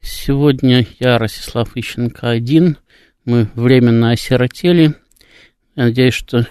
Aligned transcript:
Сегодня 0.00 0.86
я, 1.00 1.18
Ростислав 1.18 1.76
Ищенко, 1.76 2.30
один. 2.30 2.78
Мы 3.24 3.50
временно 3.54 4.12
осиротели. 4.12 4.94
Я 5.74 5.84
надеюсь, 5.84 6.14
что 6.14 6.46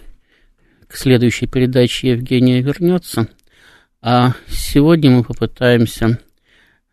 к 0.88 0.96
следующей 0.96 1.48
передаче 1.48 2.12
Евгения 2.12 2.62
вернется. 2.62 3.28
А 4.02 4.34
сегодня 4.48 5.12
мы 5.12 5.24
попытаемся 5.24 6.20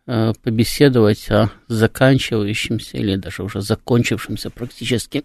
э, 0.07 0.33
побеседовать 0.41 1.29
о 1.29 1.51
заканчивающемся 1.67 2.97
или 2.97 3.15
даже 3.15 3.43
уже 3.43 3.61
закончившемся 3.61 4.49
практически 4.49 5.23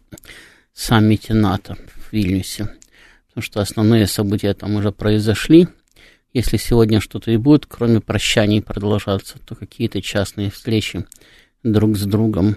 саммите 0.73 1.35
НАТО 1.35 1.77
в 1.97 2.13
Вильнюсе. 2.13 2.69
Потому 3.29 3.43
что 3.43 3.61
основные 3.61 4.07
события 4.07 4.55
там 4.55 4.77
уже 4.77 4.93
произошли. 4.93 5.69
Если 6.33 6.59
сегодня 6.59 7.01
что-то 7.01 7.33
и 7.33 7.37
будет, 7.37 7.67
кроме 7.67 8.01
прощаний 8.01 8.63
продолжаться, 8.63 9.39
то 9.45 9.57
какие-то 9.57 10.01
частные 10.01 10.51
встречи 10.51 11.05
друг 11.65 11.97
с 11.97 12.05
другом 12.05 12.57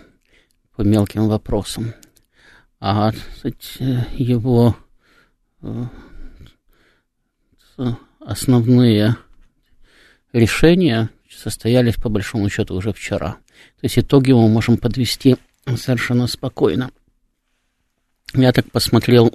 по 0.76 0.82
мелким 0.82 1.28
вопросам. 1.28 1.94
А 2.80 3.12
кстати, 3.12 4.06
его 4.14 4.76
э, 5.62 5.86
основные 8.20 9.16
решения 10.34 11.10
состоялись 11.30 11.96
по 11.96 12.10
большому 12.10 12.50
счету 12.50 12.76
уже 12.76 12.94
вчера. 12.94 13.34
То 13.34 13.84
есть 13.84 13.98
итоги 13.98 14.32
мы 14.32 14.48
можем 14.50 14.78
подвести 14.78 15.38
совершенно 15.78 16.28
спокойно. 16.28 16.92
Я 18.34 18.52
так 18.52 18.72
посмотрел, 18.72 19.34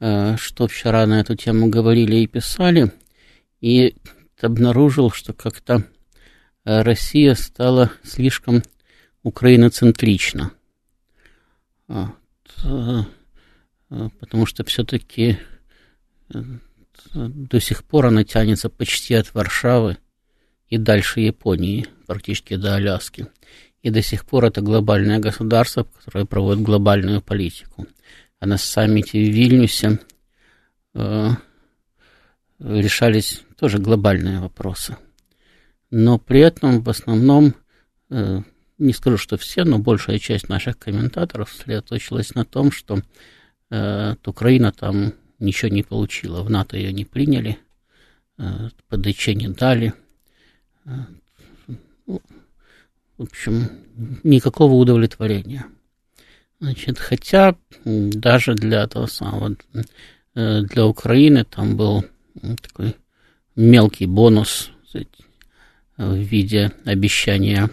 э, 0.00 0.36
что 0.36 0.68
вчера 0.68 1.06
на 1.06 1.20
эту 1.20 1.36
тему 1.36 1.68
говорили 1.68 2.16
и 2.16 2.26
писали, 2.26 2.92
и 3.60 3.96
обнаружил, 4.40 5.10
что 5.10 5.32
как-то 5.32 5.84
э, 6.64 6.82
Россия 6.82 7.34
стала 7.34 7.92
слишком 8.02 8.62
украиноцентрична. 9.22 10.52
Э, 11.88 12.06
потому 14.20 14.46
что 14.46 14.64
все-таки 14.64 15.38
до 17.14 17.60
сих 17.60 17.84
пор 17.84 18.06
она 18.06 18.24
тянется 18.24 18.68
почти 18.68 19.14
от 19.14 19.32
Варшавы 19.34 19.98
и 20.68 20.76
дальше 20.76 21.20
Японии, 21.20 21.86
практически 22.06 22.56
до 22.56 22.74
Аляски. 22.74 23.28
И 23.82 23.90
до 23.90 24.02
сих 24.02 24.26
пор 24.26 24.46
это 24.46 24.60
глобальное 24.60 25.18
государство, 25.18 25.84
которое 25.84 26.26
проводит 26.26 26.62
глобальную 26.62 27.22
политику. 27.22 27.86
А 28.40 28.46
на 28.46 28.58
саммите 28.58 29.18
в 29.18 29.32
Вильнюсе 29.32 30.00
э, 30.94 31.30
решались 32.58 33.42
тоже 33.58 33.78
глобальные 33.78 34.40
вопросы. 34.40 34.96
Но 35.90 36.18
при 36.18 36.40
этом 36.40 36.80
в 36.80 36.88
основном, 36.88 37.54
э, 38.10 38.42
не 38.78 38.92
скажу, 38.92 39.16
что 39.16 39.36
все, 39.36 39.64
но 39.64 39.78
большая 39.78 40.18
часть 40.18 40.48
наших 40.48 40.78
комментаторов 40.78 41.50
сосредоточилась 41.52 42.34
на 42.34 42.44
том, 42.44 42.70
что 42.70 43.02
э, 43.70 44.14
Украина 44.24 44.70
там 44.70 45.12
ничего 45.40 45.70
не 45.70 45.82
получила. 45.82 46.42
В 46.42 46.50
НАТО 46.50 46.76
ее 46.76 46.92
не 46.92 47.04
приняли, 47.04 47.58
э, 48.38 48.68
ПДЧ 48.88 49.28
не 49.28 49.48
дали. 49.48 49.92
Ну, 52.06 52.22
в 53.18 53.22
общем, 53.22 53.70
никакого 54.22 54.74
удовлетворения. 54.74 55.66
Значит, 56.60 56.98
хотя 56.98 57.56
даже 57.84 58.54
для 58.54 58.86
того 58.86 59.06
самого, 59.06 59.56
для 60.34 60.86
Украины 60.86 61.44
там 61.44 61.76
был 61.76 62.04
такой 62.62 62.96
мелкий 63.58 64.06
бонус 64.06 64.70
в 65.96 66.14
виде 66.14 66.70
обещания 66.84 67.70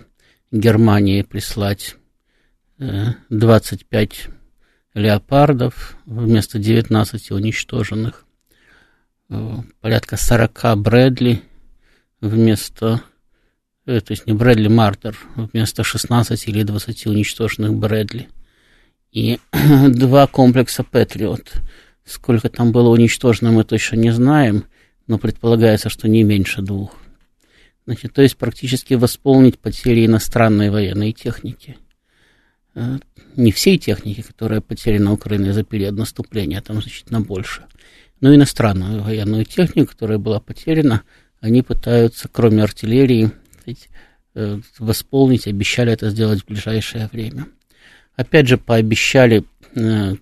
Германии 0.52 1.22
прислать 1.22 1.96
25 2.80 4.30
леопардов 4.96 5.96
вместо 6.06 6.58
19 6.58 7.32
уничтоженных, 7.32 8.26
э, 9.30 9.58
порядка 9.80 10.18
40 10.18 10.76
Брэдли 10.76 11.42
вместо, 12.20 13.02
э, 13.86 14.02
то 14.02 14.12
есть 14.12 14.26
не 14.26 14.34
Брэдли 14.34 14.70
Мартер, 14.70 15.18
вместо 15.36 15.84
16 15.84 16.48
или 16.48 16.64
20 16.64 17.06
уничтоженных 17.06 17.74
Брэдли. 17.76 18.30
И 19.12 19.40
два 19.90 20.26
комплекса 20.26 20.84
Патриот. 20.84 21.62
Сколько 22.04 22.50
там 22.50 22.72
было 22.72 22.90
уничтожено, 22.90 23.52
мы 23.52 23.64
точно 23.64 23.98
не 23.98 24.12
знаем, 24.12 24.66
но 25.08 25.18
предполагается, 25.18 25.90
что 25.90 26.08
не 26.08 26.24
меньше 26.24 26.62
двух. 26.62 26.96
Значит, 27.86 28.14
то 28.14 28.22
есть 28.22 28.38
практически 28.38 28.96
восполнить 28.96 29.60
потери 29.60 30.06
иностранной 30.06 30.70
военной 30.70 31.12
техники– 31.12 31.78
Э, 32.76 32.98
не 33.38 33.52
всей 33.52 33.78
техники, 33.78 34.22
которая 34.22 34.62
потеряна 34.62 35.14
Украиной 35.14 35.52
за 35.52 35.64
период 35.64 35.96
наступления, 35.96 36.60
а 36.60 36.62
там 36.62 36.82
значительно 36.82 37.22
больше, 37.22 37.64
но 38.22 38.36
иностранную 38.36 39.02
военную 39.02 39.46
технику, 39.46 39.92
которая 39.92 40.18
была 40.18 40.40
потеряна, 40.40 41.04
они 41.40 41.62
пытаются, 41.62 42.28
кроме 42.30 42.64
артиллерии, 42.64 43.32
э, 44.36 44.60
восполнить, 44.78 45.48
обещали 45.48 45.94
это 45.94 46.10
сделать 46.10 46.42
в 46.42 46.48
ближайшее 46.48 47.08
время. 47.12 47.48
Опять 48.18 48.48
же, 48.48 48.58
пообещали 48.58 49.46
э, 49.76 50.16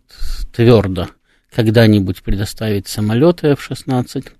твердо 0.55 1.09
когда-нибудь 1.51 2.23
предоставить 2.23 2.87
самолеты 2.87 3.49
F-16, 3.49 4.31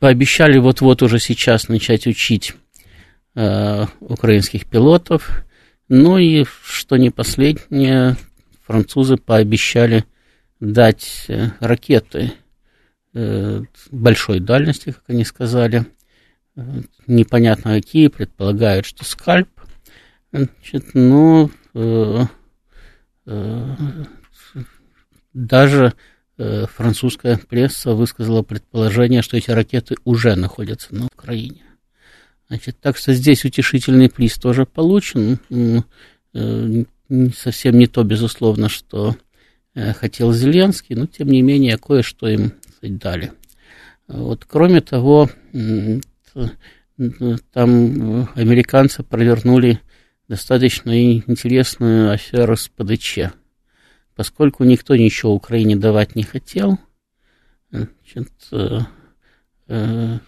пообещали 0.00 0.58
вот-вот 0.58 1.02
уже 1.02 1.20
сейчас 1.20 1.68
начать 1.68 2.06
учить 2.06 2.54
э, 3.36 3.86
украинских 4.00 4.66
пилотов, 4.66 5.44
ну 5.88 6.18
и, 6.18 6.44
что 6.64 6.96
не 6.96 7.10
последнее, 7.10 8.16
французы 8.66 9.16
пообещали 9.16 10.04
дать 10.58 11.26
э, 11.28 11.50
ракеты 11.60 12.32
э, 13.12 13.62
большой 13.90 14.40
дальности, 14.40 14.92
как 14.92 15.04
они 15.08 15.24
сказали, 15.24 15.84
э, 16.56 16.62
непонятно 17.06 17.74
какие, 17.74 18.08
предполагают, 18.08 18.86
что 18.86 19.04
скальп. 19.04 19.48
Значит, 20.32 20.94
но 20.94 21.50
э, 21.74 22.24
э, 23.26 23.76
даже 25.34 25.92
французская 26.74 27.38
пресса 27.38 27.94
высказала 27.94 28.42
предположение, 28.42 29.22
что 29.22 29.36
эти 29.36 29.50
ракеты 29.50 29.96
уже 30.04 30.34
находятся 30.36 30.94
на 30.94 31.06
Украине. 31.06 31.62
Значит, 32.48 32.80
так 32.80 32.96
что 32.96 33.14
здесь 33.14 33.44
утешительный 33.44 34.10
приз 34.10 34.34
тоже 34.34 34.66
получен. 34.66 35.38
Э, 36.32 36.84
совсем 37.36 37.78
не 37.78 37.86
то, 37.86 38.02
безусловно, 38.02 38.68
что 38.68 39.16
э, 39.74 39.92
хотел 39.92 40.32
Зеленский, 40.32 40.96
но 40.96 41.06
тем 41.06 41.28
не 41.28 41.42
менее 41.42 41.78
кое-что 41.78 42.28
им 42.28 42.52
дали. 42.82 43.32
Вот, 44.08 44.44
кроме 44.44 44.80
того, 44.80 45.30
там 47.52 48.28
американцы 48.34 49.02
провернули 49.04 49.80
достаточно 50.28 51.12
интересную 51.12 52.12
аферу 52.12 52.56
с 52.56 52.68
ПДЧ. 52.68 53.18
Поскольку 54.20 54.64
никто 54.64 54.96
ничего 54.96 55.32
Украине 55.32 55.76
давать 55.76 56.14
не 56.14 56.24
хотел, 56.24 56.78
значит, 57.70 58.28
э, 58.52 60.18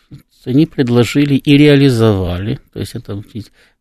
они 0.47 0.65
предложили 0.65 1.35
и 1.35 1.59
реализовали, 1.59 2.59
то 2.73 2.81
есть 2.81 2.95
это 2.95 3.23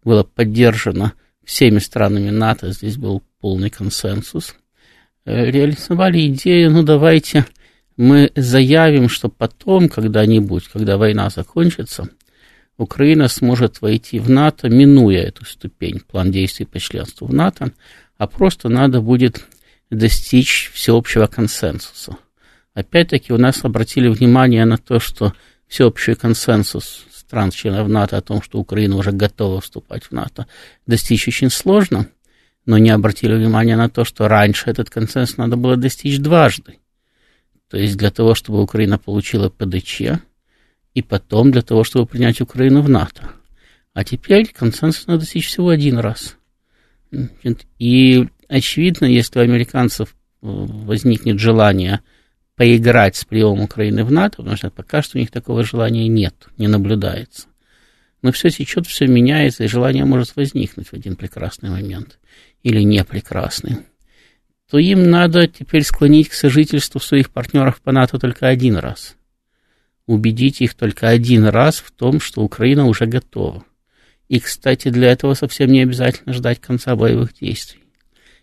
было 0.04 0.24
поддержано 0.24 1.14
всеми 1.46 1.80
странами 1.80 2.30
НАТО, 2.30 2.74
здесь 2.74 2.98
был 2.98 3.24
полный 3.40 3.70
консенсус, 3.70 4.54
э, 5.24 5.50
реализовали 5.50 6.28
идею, 6.28 6.72
ну 6.72 6.84
давайте 6.84 7.46
мы 7.96 8.34
заявим, 8.36 9.08
что 9.08 9.30
потом, 9.30 9.88
когда-нибудь, 9.88 10.68
когда 10.68 10.98
война 10.98 11.30
закончится, 11.30 12.10
Украина 12.78 13.30
сможет 13.30 13.80
войти 13.80 14.20
в 14.20 14.30
НАТО, 14.30 14.68
минуя 14.68 15.22
эту 15.22 15.46
ступень, 15.46 16.02
план 16.02 16.34
действий 16.34 16.66
по 16.66 16.82
членству 16.82 17.28
в 17.28 17.34
НАТО, 17.34 17.72
а 18.18 18.28
просто 18.28 18.68
надо 18.68 19.00
будет 19.00 19.46
достичь 19.92 20.72
всеобщего 20.74 21.28
консенсуса. 21.28 22.18
Опять-таки 22.74 23.34
у 23.34 23.38
нас 23.38 23.64
обратили 23.64 24.08
внимание 24.08 24.66
на 24.66 24.78
то, 24.78 25.00
что 25.00 25.34
всеобщий 25.68 26.16
консенсус 26.16 27.06
стран 27.14 27.52
членов 27.52 27.88
НАТО 27.88 28.18
о 28.18 28.22
том, 28.22 28.42
что 28.42 28.60
Украина 28.60 28.96
уже 28.96 29.12
готова 29.12 29.62
вступать 29.62 30.06
в 30.06 30.12
НАТО, 30.12 30.48
достичь 30.88 31.28
очень 31.28 31.50
сложно. 31.50 32.08
но 32.66 32.78
не 32.78 32.92
обратили 32.92 33.34
внимания 33.36 33.76
на 33.76 33.90
то, 33.90 34.06
что 34.06 34.28
раньше 34.28 34.70
этот 34.70 34.90
консенсус 34.90 35.38
надо 35.38 35.56
было 35.56 35.78
достичь 35.78 36.20
дважды. 36.20 36.78
То 37.70 37.78
есть 37.78 37.98
для 37.98 38.12
того, 38.12 38.36
чтобы 38.36 38.62
Украина 38.62 38.98
получила 38.98 39.50
ПДЧ, 39.50 40.02
и 40.94 41.02
потом 41.02 41.52
для 41.52 41.62
того, 41.62 41.84
чтобы 41.84 42.06
принять 42.06 42.42
Украину 42.42 42.82
в 42.82 42.90
НАТО. 42.90 43.32
А 43.94 44.04
теперь 44.04 44.52
консенсус 44.52 45.08
надо 45.08 45.22
достичь 45.22 45.48
всего 45.48 45.70
один 45.70 45.98
раз. 45.98 46.36
И 47.80 48.28
очевидно, 48.52 49.06
если 49.06 49.40
у 49.40 49.44
американцев 49.44 50.10
э, 50.10 50.16
возникнет 50.42 51.40
желание 51.40 52.02
поиграть 52.56 53.16
с 53.16 53.24
приемом 53.24 53.62
Украины 53.62 54.04
в 54.04 54.12
НАТО, 54.12 54.38
потому 54.38 54.58
что 54.58 54.70
пока 54.70 55.02
что 55.02 55.18
у 55.18 55.22
них 55.22 55.32
такого 55.32 55.64
желания 55.64 56.08
нет, 56.08 56.36
не 56.58 56.68
наблюдается. 56.68 57.48
Но 58.22 58.32
все 58.32 58.50
течет, 58.50 58.86
все 58.86 59.08
меняется, 59.08 59.64
и 59.64 59.68
желание 59.68 60.06
может 60.06 60.36
возникнуть 60.36 60.90
в 60.90 60.94
один 60.94 61.16
прекрасный 61.16 61.70
момент. 61.70 62.20
Или 62.62 62.82
не 62.82 63.04
прекрасный. 63.04 63.78
То 64.70 64.78
им 64.78 65.10
надо 65.10 65.48
теперь 65.48 65.84
склонить 65.84 66.30
к 66.30 66.34
сожительству 66.34 67.00
своих 67.00 67.32
партнеров 67.32 67.82
по 67.82 67.92
НАТО 67.92 68.20
только 68.20 68.48
один 68.48 68.76
раз. 68.76 69.16
Убедить 70.06 70.62
их 70.62 70.76
только 70.76 71.08
один 71.08 71.46
раз 71.46 71.80
в 71.80 71.92
том, 71.92 72.20
что 72.20 72.42
Украина 72.42 72.86
уже 72.86 73.06
готова. 73.06 73.64
И, 74.28 74.40
кстати, 74.40 74.90
для 74.90 75.12
этого 75.12 75.34
совсем 75.34 75.72
не 75.72 75.82
обязательно 75.82 76.34
ждать 76.34 76.60
конца 76.60 76.96
боевых 76.96 77.34
действий. 77.34 77.81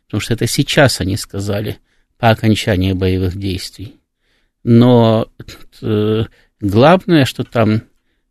Потому 0.09 0.23
что 0.23 0.33
это 0.33 0.47
сейчас 0.47 1.03
они 1.03 1.19
сказали 1.19 1.79
по 2.17 2.31
окончании 2.31 2.95
боевых 2.95 3.37
действий. 3.37 4.01
Но 4.65 5.29
э, 5.83 6.25
главное, 6.61 7.27
что 7.27 7.45
там 7.45 7.83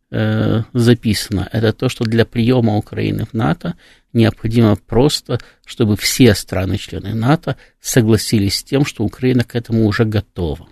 э, 0.10 0.64
записано, 0.74 1.48
это 1.52 1.74
то, 1.74 1.88
что 1.88 2.04
для 2.04 2.26
приема 2.26 2.76
Украины 2.78 3.26
в 3.26 3.34
НАТО 3.34 3.76
необходимо 4.12 4.76
просто, 4.76 5.38
чтобы 5.66 5.98
все 5.98 6.34
страны-члены 6.34 7.14
НАТО 7.14 7.58
согласились 7.80 8.58
с 8.58 8.64
тем, 8.64 8.84
что 8.84 9.04
Украина 9.04 9.44
к 9.44 9.56
этому 9.56 9.86
уже 9.86 10.04
готова. 10.04 10.68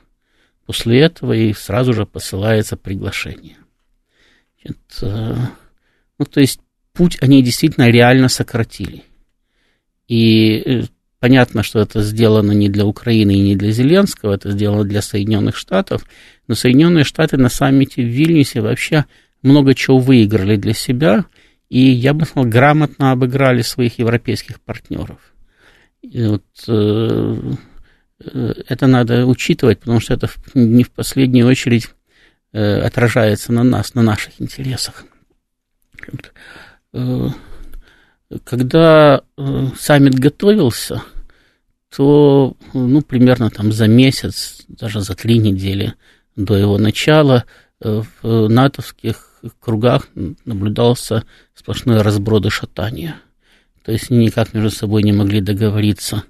После 0.66 1.02
этого 1.02 1.34
и 1.34 1.54
сразу 1.54 1.94
же 1.94 2.08
посылается 2.08 2.78
приглашение. 2.78 3.58
Это, 4.64 5.52
ну, 6.18 6.26
то 6.26 6.40
есть 6.42 6.60
путь 6.94 7.20
они 7.22 7.44
действительно 7.44 7.92
реально 7.92 8.28
сократили. 8.28 9.04
И 10.08 10.58
э, 10.66 10.84
понятно, 11.20 11.64
что 11.64 11.80
это 11.80 12.02
сделано 12.02 12.52
не 12.52 12.70
для 12.70 12.86
Украины 12.86 13.32
и 13.32 13.42
не 13.42 13.56
для 13.56 13.72
Зеленского, 13.72 14.34
это 14.34 14.52
сделано 14.52 14.84
для 14.84 15.02
Соединенных 15.02 15.56
Штатов, 15.56 16.06
но 16.48 16.56
Соединенные 16.56 17.04
Штаты 17.04 17.38
на 17.38 17.50
саммите 17.50 18.04
в 18.04 18.08
Вильнюсе 18.08 18.62
вообще 18.62 19.06
много 19.42 19.76
чего 19.76 20.00
выиграли 20.00 20.56
для 20.56 20.74
себя, 20.74 21.26
и 21.70 21.80
я 21.80 22.14
бы 22.14 22.26
сказал, 22.26 22.50
грамотно 22.50 23.12
обыграли 23.12 23.62
своих 23.62 24.00
европейских 24.00 24.62
партнеров. 24.62 25.20
И 26.02 26.24
вот, 26.26 26.46
э, 26.68 27.36
э, 28.24 28.54
это 28.68 28.88
надо 28.88 29.26
учитывать, 29.26 29.80
потому 29.80 30.00
что 30.00 30.14
это 30.14 30.30
не 30.54 30.84
в 30.84 30.92
последнюю 30.92 31.48
очередь 31.48 31.90
э, 32.54 32.80
отражается 32.82 33.52
на 33.52 33.64
нас, 33.64 33.94
на 33.96 34.04
наших 34.04 34.40
интересах. 34.40 35.06
Э, 36.94 37.30
когда 38.44 39.24
э, 39.38 39.68
саммит 39.78 40.16
готовился, 40.16 41.04
то 41.96 42.58
ну, 42.74 43.02
примерно 43.02 43.50
там 43.50 43.72
за 43.72 43.88
месяц, 43.88 44.64
даже 44.68 45.02
за 45.02 45.16
три 45.16 45.38
недели 45.38 45.94
до 46.36 46.58
его 46.58 46.78
начала 46.78 47.46
э, 47.82 48.02
в 48.22 48.50
натовских 48.50 49.42
кругах 49.60 50.08
наблюдался 50.46 51.24
сплошной 51.54 52.02
разброд 52.02 52.46
и 52.46 52.50
шатание. 52.50 53.16
То 53.84 53.92
есть 53.92 54.10
они 54.10 54.26
никак 54.26 54.54
между 54.54 54.72
собой 54.72 55.04
не 55.04 55.14
могли 55.14 55.42
договориться 55.42 56.24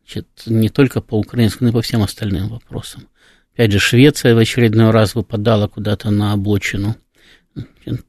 значит, 0.00 0.26
не 0.46 0.70
только 0.70 1.00
по 1.02 1.18
украинскому, 1.18 1.66
но 1.66 1.70
и 1.70 1.74
по 1.74 1.82
всем 1.82 2.02
остальным 2.02 2.48
вопросам. 2.48 3.08
Опять 3.54 3.72
же, 3.72 3.78
Швеция 3.78 4.34
в 4.34 4.38
очередной 4.38 4.90
раз 4.90 5.14
выпадала 5.14 5.68
куда-то 5.68 6.10
на 6.10 6.32
обочину. 6.32 6.96
Значит, 7.54 8.06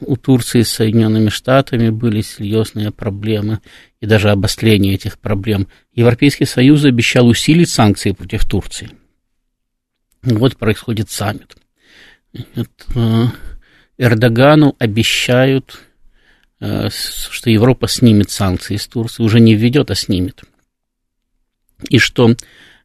у 0.00 0.16
Турции 0.16 0.62
с 0.62 0.70
Соединенными 0.70 1.28
Штатами 1.28 1.90
были 1.90 2.20
серьезные 2.20 2.90
проблемы 2.90 3.60
и 4.00 4.06
даже 4.06 4.30
обострение 4.30 4.94
этих 4.94 5.18
проблем. 5.18 5.68
Европейский 5.92 6.44
Союз 6.44 6.84
обещал 6.84 7.26
усилить 7.26 7.70
санкции 7.70 8.12
против 8.12 8.44
Турции. 8.44 8.90
Вот 10.22 10.56
происходит 10.56 11.10
саммит. 11.10 11.56
Э, 12.34 13.26
Эрдогану 13.98 14.76
обещают, 14.78 15.80
э, 16.60 16.88
что 16.90 17.50
Европа 17.50 17.88
снимет 17.88 18.30
санкции 18.30 18.76
с 18.76 18.86
Турции, 18.86 19.22
уже 19.22 19.40
не 19.40 19.54
введет, 19.54 19.90
а 19.90 19.94
снимет. 19.94 20.42
И 21.88 21.98
что 21.98 22.34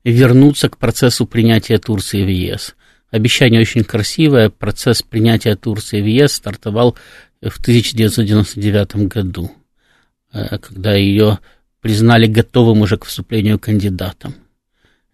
вернуться 0.03 0.69
к 0.69 0.77
процессу 0.77 1.25
принятия 1.25 1.77
Турции 1.77 2.23
в 2.23 2.29
ЕС– 2.29 2.75
Обещание 3.15 3.61
очень 3.61 3.85
красивое. 3.85 4.49
Процесс 4.49 5.01
принятия 5.01 5.55
Турции 5.55 6.01
в 6.01 6.05
ЕС 6.05 6.33
стартовал 6.33 6.97
в 7.41 7.61
1999 7.61 9.07
году, 9.07 9.53
э, 10.33 10.57
когда 10.57 10.93
ее 10.93 11.39
признали 11.79 12.27
готовым 12.27 12.81
уже 12.81 12.97
к 12.97 13.05
вступлению 13.05 13.57
кандидатом. 13.57 14.35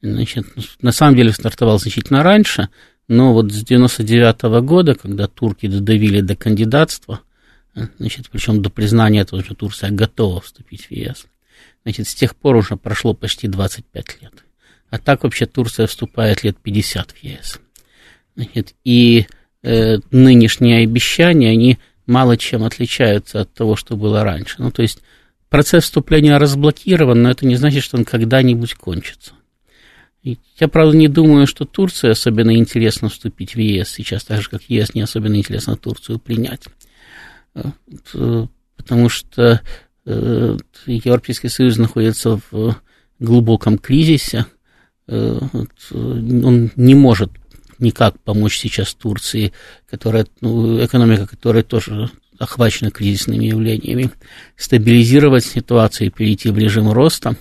Значит, 0.02 0.48
на 0.82 0.92
самом 0.92 1.16
деле 1.16 1.32
стартовал 1.32 1.78
значительно 1.78 2.24
раньше, 2.24 2.70
но 3.08 3.34
вот 3.34 3.52
с 3.52 3.62
1999 3.62 4.66
года, 4.66 4.96
когда 4.96 5.28
турки 5.28 5.68
додавили 5.68 6.22
до 6.22 6.36
кандидатства, 6.36 7.22
э, 7.76 7.82
значит, 8.00 8.32
причем 8.32 8.64
до 8.64 8.72
признания 8.72 9.24
того, 9.26 9.44
что 9.44 9.54
Турция 9.54 9.92
готова 9.92 10.42
вступить 10.42 10.88
в 10.88 10.92
ЕС, 10.92 11.28
значит, 11.84 12.08
с 12.08 12.16
тех 12.16 12.36
пор 12.36 12.56
уже 12.56 12.78
прошло 12.78 13.14
почти 13.14 13.48
25 13.48 14.24
лет. 14.24 14.34
А 14.90 14.98
так 14.98 15.22
вообще 15.22 15.46
Турция 15.46 15.86
вступает 15.86 16.44
лет 16.44 16.58
50 16.58 17.12
в 17.12 17.24
ЕС. 17.24 17.60
Значит, 18.42 18.74
и 18.84 19.28
э, 19.62 19.98
нынешние 20.10 20.84
обещания, 20.84 21.52
они 21.52 21.78
мало 22.08 22.38
чем 22.38 22.64
отличаются 22.64 23.42
от 23.42 23.54
того, 23.54 23.76
что 23.76 23.96
было 23.96 24.24
раньше. 24.24 24.56
Ну, 24.58 24.72
то 24.72 24.82
есть 24.82 25.00
процесс 25.50 25.84
вступления 25.84 26.38
разблокирован, 26.38 27.22
но 27.22 27.30
это 27.30 27.46
не 27.46 27.56
значит, 27.56 27.84
что 27.84 27.98
он 27.98 28.06
когда-нибудь 28.06 28.74
кончится. 28.74 29.34
Я, 30.24 30.68
правда, 30.68 30.96
не 30.96 31.08
думаю, 31.08 31.48
что 31.48 31.66
Турция 31.66 32.12
особенно 32.12 32.56
интересно 32.56 33.10
вступить 33.10 33.56
в 33.56 33.60
ЕС 33.60 33.90
сейчас, 33.90 34.24
так 34.24 34.42
же, 34.42 34.50
как 34.50 34.64
ЕС 34.64 34.94
не 34.96 35.02
особенно 35.02 35.36
интересно 35.36 35.76
Турцию 35.76 36.20
принять. 36.20 36.64
Э, 37.54 37.64
э, 38.14 38.48
потому 38.76 39.10
что 39.10 39.62
э, 40.06 40.58
Европейский 40.86 41.50
Союз 41.50 41.78
находится 41.78 42.40
в 42.50 42.76
глубоком 43.20 43.78
кризисе, 43.78 44.48
он 45.08 46.72
не 46.76 46.96
может 46.96 47.32
никак 47.82 48.20
помочь 48.20 48.58
сейчас 48.58 48.94
Турции, 48.94 49.54
которая, 49.90 50.26
ну, 50.42 50.84
экономика 50.84 51.28
которой 51.28 51.64
тоже 51.64 52.10
охвачена 52.42 52.92
кризисными 52.92 53.46
явлениями, 53.46 54.12
стабилизировать 54.56 55.46
ситуацию 55.46 56.08
и 56.08 56.12
перейти 56.12 56.50
в 56.50 56.58
режим 56.58 56.92
роста. 56.92 57.36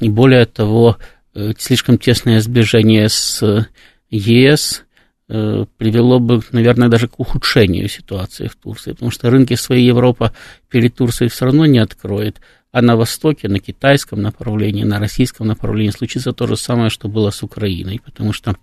И 0.00 0.08
более 0.08 0.46
того, 0.46 0.96
э, 1.34 1.52
слишком 1.58 1.98
тесное 1.98 2.40
сближение 2.40 3.08
с 3.08 3.68
ЕС 4.08 4.84
э, 5.28 5.66
привело 5.76 6.18
бы, 6.18 6.42
наверное, 6.52 6.88
даже 6.88 7.06
к 7.06 7.20
ухудшению 7.20 7.88
ситуации 7.88 8.48
в 8.48 8.56
Турции, 8.56 8.92
потому 8.92 9.10
что 9.10 9.30
рынки 9.30 9.54
своей 9.54 9.86
Европа 9.86 10.32
перед 10.70 10.94
Турцией 10.94 11.28
все 11.28 11.44
равно 11.44 11.66
не 11.66 11.78
откроет, 11.78 12.40
а 12.72 12.82
на 12.82 12.96
Востоке, 12.96 13.48
на 13.48 13.58
китайском 13.58 14.22
направлении, 14.22 14.84
на 14.84 14.98
российском 14.98 15.46
направлении 15.46 15.90
случится 15.90 16.32
то 16.32 16.46
же 16.46 16.56
самое, 16.56 16.88
что 16.88 17.08
было 17.08 17.30
с 17.30 17.42
Украиной, 17.42 18.00
потому 18.04 18.32
что 18.32 18.56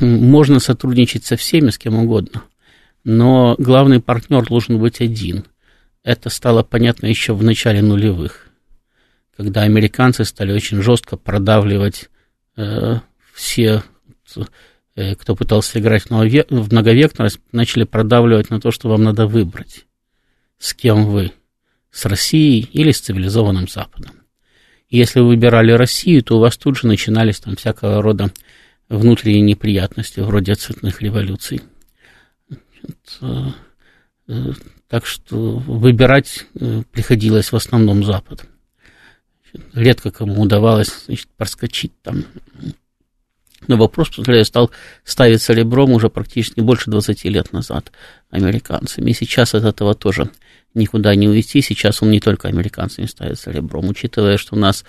можно 0.00 0.60
сотрудничать 0.60 1.24
со 1.24 1.36
всеми, 1.36 1.70
с 1.70 1.78
кем 1.78 1.96
угодно, 1.96 2.42
но 3.04 3.54
главный 3.58 4.00
партнер 4.00 4.46
должен 4.46 4.78
быть 4.78 5.00
один. 5.00 5.44
Это 6.02 6.30
стало 6.30 6.62
понятно 6.62 7.06
еще 7.06 7.34
в 7.34 7.42
начале 7.42 7.82
нулевых, 7.82 8.48
когда 9.36 9.62
американцы 9.62 10.24
стали 10.24 10.52
очень 10.52 10.82
жестко 10.82 11.16
продавливать 11.16 12.10
э, 12.56 13.00
все, 13.34 13.82
э, 14.96 15.14
кто 15.14 15.36
пытался 15.36 15.78
играть 15.78 16.04
в 16.08 16.72
многовекторность, 16.72 17.40
начали 17.52 17.84
продавливать 17.84 18.50
на 18.50 18.60
то, 18.60 18.70
что 18.70 18.88
вам 18.88 19.02
надо 19.02 19.26
выбрать, 19.26 19.86
с 20.58 20.74
кем 20.74 21.06
вы, 21.06 21.32
с 21.90 22.04
Россией 22.06 22.68
или 22.72 22.92
с 22.92 23.00
цивилизованным 23.00 23.68
Западом. 23.68 24.12
Если 24.88 25.20
вы 25.20 25.28
выбирали 25.28 25.70
Россию, 25.72 26.22
то 26.24 26.36
у 26.36 26.40
вас 26.40 26.56
тут 26.56 26.76
же 26.76 26.86
начинались 26.86 27.38
там 27.40 27.56
всякого 27.56 28.02
рода 28.02 28.32
внутренние 28.90 29.40
неприятности, 29.40 30.20
вроде 30.20 30.54
цветных 30.54 31.00
революций. 31.00 31.62
Э, 33.22 34.52
так 34.88 35.06
что 35.06 35.56
выбирать 35.58 36.46
э, 36.54 36.82
приходилось 36.90 37.52
в 37.52 37.56
основном 37.56 38.04
Запад. 38.04 38.46
Редко 39.72 40.10
кому 40.10 40.42
удавалось 40.42 41.04
значит, 41.06 41.28
проскочить 41.36 41.92
там 42.02 42.24
Но 43.66 43.76
вопрос, 43.76 44.10
повторяю, 44.10 44.44
стал 44.44 44.70
ставиться 45.04 45.52
ребром 45.52 45.92
уже 45.92 46.08
практически 46.08 46.60
больше 46.60 46.90
20 46.90 47.24
лет 47.24 47.52
назад 47.52 47.92
американцами. 48.30 49.10
И 49.10 49.14
сейчас 49.14 49.54
от 49.54 49.64
этого 49.64 49.94
тоже 49.94 50.30
никуда 50.74 51.14
не 51.14 51.28
уйти. 51.28 51.60
Сейчас 51.60 52.02
он 52.02 52.10
не 52.10 52.20
только 52.20 52.48
американцами 52.48 53.06
ставится 53.06 53.50
ребром. 53.50 53.88
Учитывая, 53.88 54.36
что 54.36 54.56
у 54.56 54.58
нас 54.58 54.84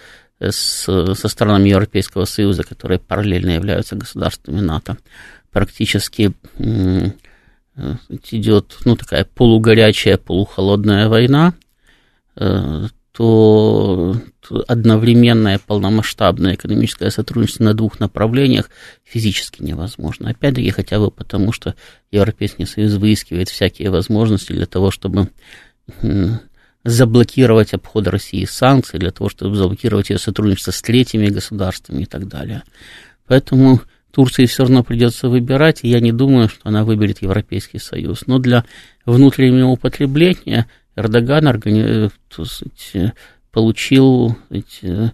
с, 0.50 1.14
со 1.16 1.28
странами 1.28 1.70
Европейского 1.70 2.26
Союза, 2.26 2.64
которые 2.64 3.00
параллельно 3.00 3.52
являются 3.52 3.96
государствами 3.96 4.60
НАТО, 4.60 4.98
практически 5.52 6.34
идет 8.32 8.78
ну, 8.86 8.96
такая 8.96 9.26
полугорячая, 9.26 10.18
полухолодная 10.18 11.08
война, 11.10 11.54
э, 12.36 12.88
то 13.12 14.16
одновременное 14.68 15.60
полномасштабное 15.60 16.56
экономическое 16.56 17.10
сотрудничество 17.12 17.66
на 17.66 17.74
двух 17.74 18.00
направлениях 18.00 18.70
физически 19.04 19.62
невозможно. 19.62 20.30
Опять-таки, 20.30 20.70
хотя 20.72 21.00
бы 21.00 21.12
потому, 21.12 21.52
что 21.52 21.76
Европейский 22.10 22.66
Союз 22.66 22.94
выискивает 22.94 23.50
всякие 23.50 23.90
возможности 23.90 24.54
для 24.54 24.66
того, 24.66 24.92
чтобы 24.92 25.30
заблокировать 26.84 27.74
обход 27.74 28.08
России 28.08 28.46
санкций, 28.46 29.00
для 29.00 29.12
того, 29.12 29.30
чтобы 29.30 29.56
заблокировать 29.56 30.10
ее 30.10 30.18
сотрудничество 30.18 30.72
с 30.72 30.82
третьими 30.82 31.28
государствами 31.28 32.04
и 32.04 32.06
так 32.06 32.28
далее. 32.28 32.64
Поэтому 33.28 33.82
Турции 34.12 34.46
все 34.46 34.64
равно 34.64 34.84
придется 34.84 35.30
выбирать, 35.30 35.80
и 35.84 35.90
я 35.90 36.00
не 36.00 36.12
думаю, 36.12 36.50
что 36.50 36.62
она 36.64 36.84
выберет 36.84 37.22
Европейский 37.22 37.80
Союз. 37.80 38.28
Но 38.28 38.40
для 38.40 38.66
внутреннего 39.06 39.70
употребления 39.70 40.68
Эрдоган 40.96 41.48
органи... 41.48 42.10
сказать, 42.30 43.14
получил 43.52 44.36
э, 44.50 45.10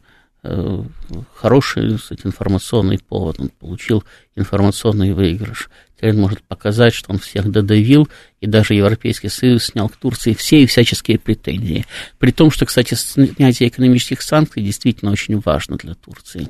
хороший 1.33 1.97
сказать, 1.97 2.25
информационный 2.25 2.99
повод, 2.99 3.39
он 3.39 3.49
получил 3.49 4.03
информационный 4.35 5.13
выигрыш. 5.13 5.69
Теперь 5.95 6.11
он 6.11 6.21
может 6.21 6.43
показать, 6.43 6.93
что 6.93 7.11
он 7.11 7.19
всех 7.19 7.49
додавил, 7.49 8.07
и 8.39 8.47
даже 8.47 8.75
Европейский 8.75 9.29
Союз 9.29 9.65
снял 9.65 9.89
к 9.89 9.97
Турции 9.97 10.33
все 10.33 10.63
и 10.63 10.67
всяческие 10.67 11.17
претензии. 11.17 11.85
При 12.19 12.31
том, 12.31 12.51
что, 12.51 12.65
кстати, 12.65 12.93
снятие 12.93 13.69
экономических 13.69 14.21
санкций 14.21 14.63
действительно 14.63 15.11
очень 15.11 15.39
важно 15.39 15.77
для 15.77 15.95
Турции 15.95 16.47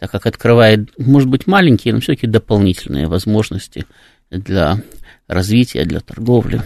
так 0.00 0.10
как 0.10 0.24
открывает, 0.26 0.98
может 0.98 1.28
быть, 1.28 1.46
маленькие, 1.46 1.92
но 1.92 2.00
все-таки 2.00 2.26
дополнительные 2.26 3.06
возможности 3.06 3.84
для 4.30 4.82
развития, 5.28 5.84
для 5.84 6.00
торговли 6.00 6.62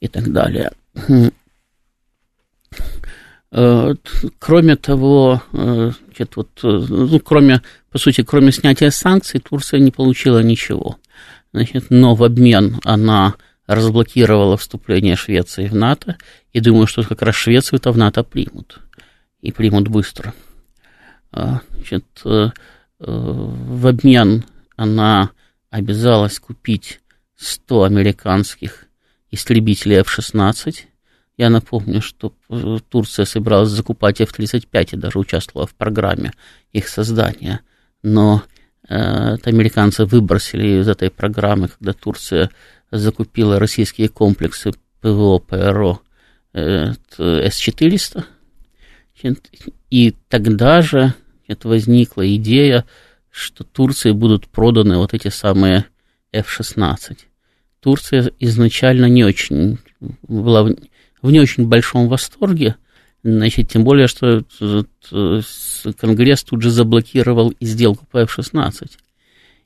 и 0.00 0.08
так 0.08 0.32
далее. 0.32 0.72
Э, 3.50 3.94
кроме 4.38 4.76
того, 4.76 5.42
э, 5.52 5.92
значит, 6.04 6.36
вот, 6.36 6.50
э, 6.62 6.68
ну, 6.88 7.18
кроме, 7.20 7.62
по 7.90 7.98
сути, 7.98 8.22
кроме 8.22 8.52
снятия 8.52 8.90
санкций, 8.90 9.40
Турция 9.40 9.80
не 9.80 9.90
получила 9.90 10.42
ничего. 10.42 10.98
Значит, 11.52 11.86
но 11.88 12.14
в 12.14 12.22
обмен 12.24 12.78
она 12.84 13.34
разблокировала 13.66 14.56
вступление 14.56 15.16
Швеции 15.16 15.66
в 15.66 15.74
НАТО, 15.74 16.16
и 16.52 16.60
думаю, 16.60 16.86
что 16.86 17.02
как 17.02 17.22
раз 17.22 17.34
Швецию-то 17.36 17.90
в 17.92 17.98
НАТО 17.98 18.22
примут, 18.22 18.80
и 19.40 19.52
примут 19.52 19.88
быстро. 19.88 20.34
Значит, 21.30 22.06
в 22.98 23.86
обмен 23.86 24.44
она 24.76 25.30
обязалась 25.70 26.38
купить 26.38 27.00
100 27.36 27.82
американских 27.84 28.86
истребителей 29.30 29.98
F-16. 29.98 30.87
Я 31.38 31.50
напомню, 31.50 32.02
что 32.02 32.34
э, 32.50 32.78
Турция 32.90 33.24
собиралась 33.24 33.70
закупать 33.70 34.20
F-35 34.20 34.88
и 34.92 34.96
даже 34.96 35.20
участвовала 35.20 35.68
в 35.68 35.74
программе 35.74 36.32
их 36.72 36.88
создания. 36.88 37.60
Но 38.02 38.42
э, 38.88 39.36
американцы 39.44 40.04
выбросили 40.04 40.80
из 40.80 40.88
этой 40.88 41.10
программы, 41.10 41.68
когда 41.68 41.92
Турция 41.92 42.50
закупила 42.90 43.60
российские 43.60 44.08
комплексы 44.08 44.72
ПВО, 45.00 45.38
ПРО 45.38 46.00
э, 46.54 46.94
С-400. 47.16 48.24
И 49.90 50.16
тогда 50.28 50.82
же 50.82 51.14
это 51.46 51.68
возникла 51.68 52.34
идея, 52.34 52.84
что 53.30 53.62
Турции 53.62 54.10
будут 54.10 54.48
проданы 54.48 54.96
вот 54.96 55.14
эти 55.14 55.28
самые 55.28 55.84
F-16. 56.32 57.16
Турция 57.78 58.32
изначально 58.40 59.06
не 59.06 59.22
очень 59.22 59.78
была 60.22 60.68
в, 61.22 61.30
не 61.30 61.40
очень 61.40 61.66
большом 61.66 62.08
восторге, 62.08 62.76
значит, 63.22 63.70
тем 63.70 63.84
более, 63.84 64.06
что 64.06 64.44
Конгресс 65.98 66.44
тут 66.44 66.62
же 66.62 66.70
заблокировал 66.70 67.50
и 67.50 67.66
сделку 67.66 68.06
по 68.10 68.18
F-16. 68.18 68.90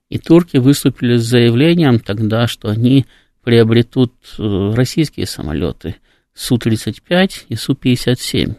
И 0.08 0.18
турки 0.18 0.58
выступили 0.58 1.16
с 1.16 1.24
заявлением 1.24 1.98
тогда, 1.98 2.46
что 2.46 2.68
они 2.68 3.06
приобретут 3.42 4.12
э, 4.38 4.72
российские 4.74 5.26
самолеты 5.26 5.96
Су-35 6.34 7.30
и 7.48 7.56
Су-57. 7.56 8.56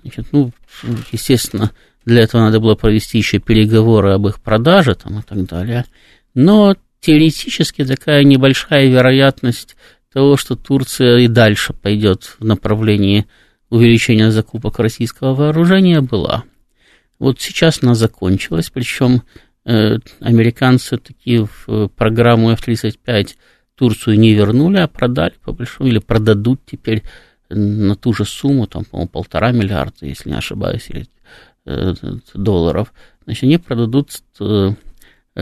Значит, 0.00 0.26
ну, 0.32 0.52
естественно, 1.12 1.70
для 2.04 2.22
этого 2.22 2.42
надо 2.42 2.60
было 2.60 2.74
провести 2.74 3.18
еще 3.18 3.38
переговоры 3.38 4.12
об 4.12 4.26
их 4.26 4.40
продаже 4.40 4.94
там, 4.94 5.18
и 5.18 5.22
так 5.22 5.44
далее. 5.44 5.84
Но 6.34 6.76
теоретически 7.00 7.84
такая 7.84 8.24
небольшая 8.24 8.86
вероятность 8.86 9.76
того, 10.12 10.36
что 10.36 10.56
Турция 10.56 11.18
и 11.18 11.28
дальше 11.28 11.72
пойдет 11.72 12.36
в 12.38 12.44
направлении 12.44 13.26
увеличения 13.68 14.30
закупок 14.30 14.78
российского 14.78 15.34
вооружения, 15.34 16.00
была. 16.00 16.44
Вот 17.18 17.40
сейчас 17.40 17.82
она 17.82 17.94
закончилась, 17.94 18.70
причем 18.70 19.22
э, 19.64 19.98
американцы 20.20 20.96
такие 20.96 21.46
в 21.46 21.88
программу 21.88 22.50
F-35 22.52 23.36
Турцию 23.76 24.18
не 24.18 24.34
вернули, 24.34 24.78
а 24.78 24.88
продали 24.88 25.34
по 25.44 25.52
большому, 25.52 25.88
или 25.88 25.98
продадут 25.98 26.60
теперь 26.66 27.02
на 27.48 27.96
ту 27.96 28.12
же 28.12 28.24
сумму, 28.24 28.66
там, 28.66 28.84
по-моему, 28.84 29.08
полтора 29.08 29.52
миллиарда, 29.52 30.06
если 30.06 30.30
не 30.30 30.36
ошибаюсь, 30.36 30.88
или 30.88 31.06
Э, 31.66 31.94
долларов, 32.32 32.92
значит, 33.24 33.44
они 33.44 33.58
продадут 33.58 34.10
э, 34.40 34.70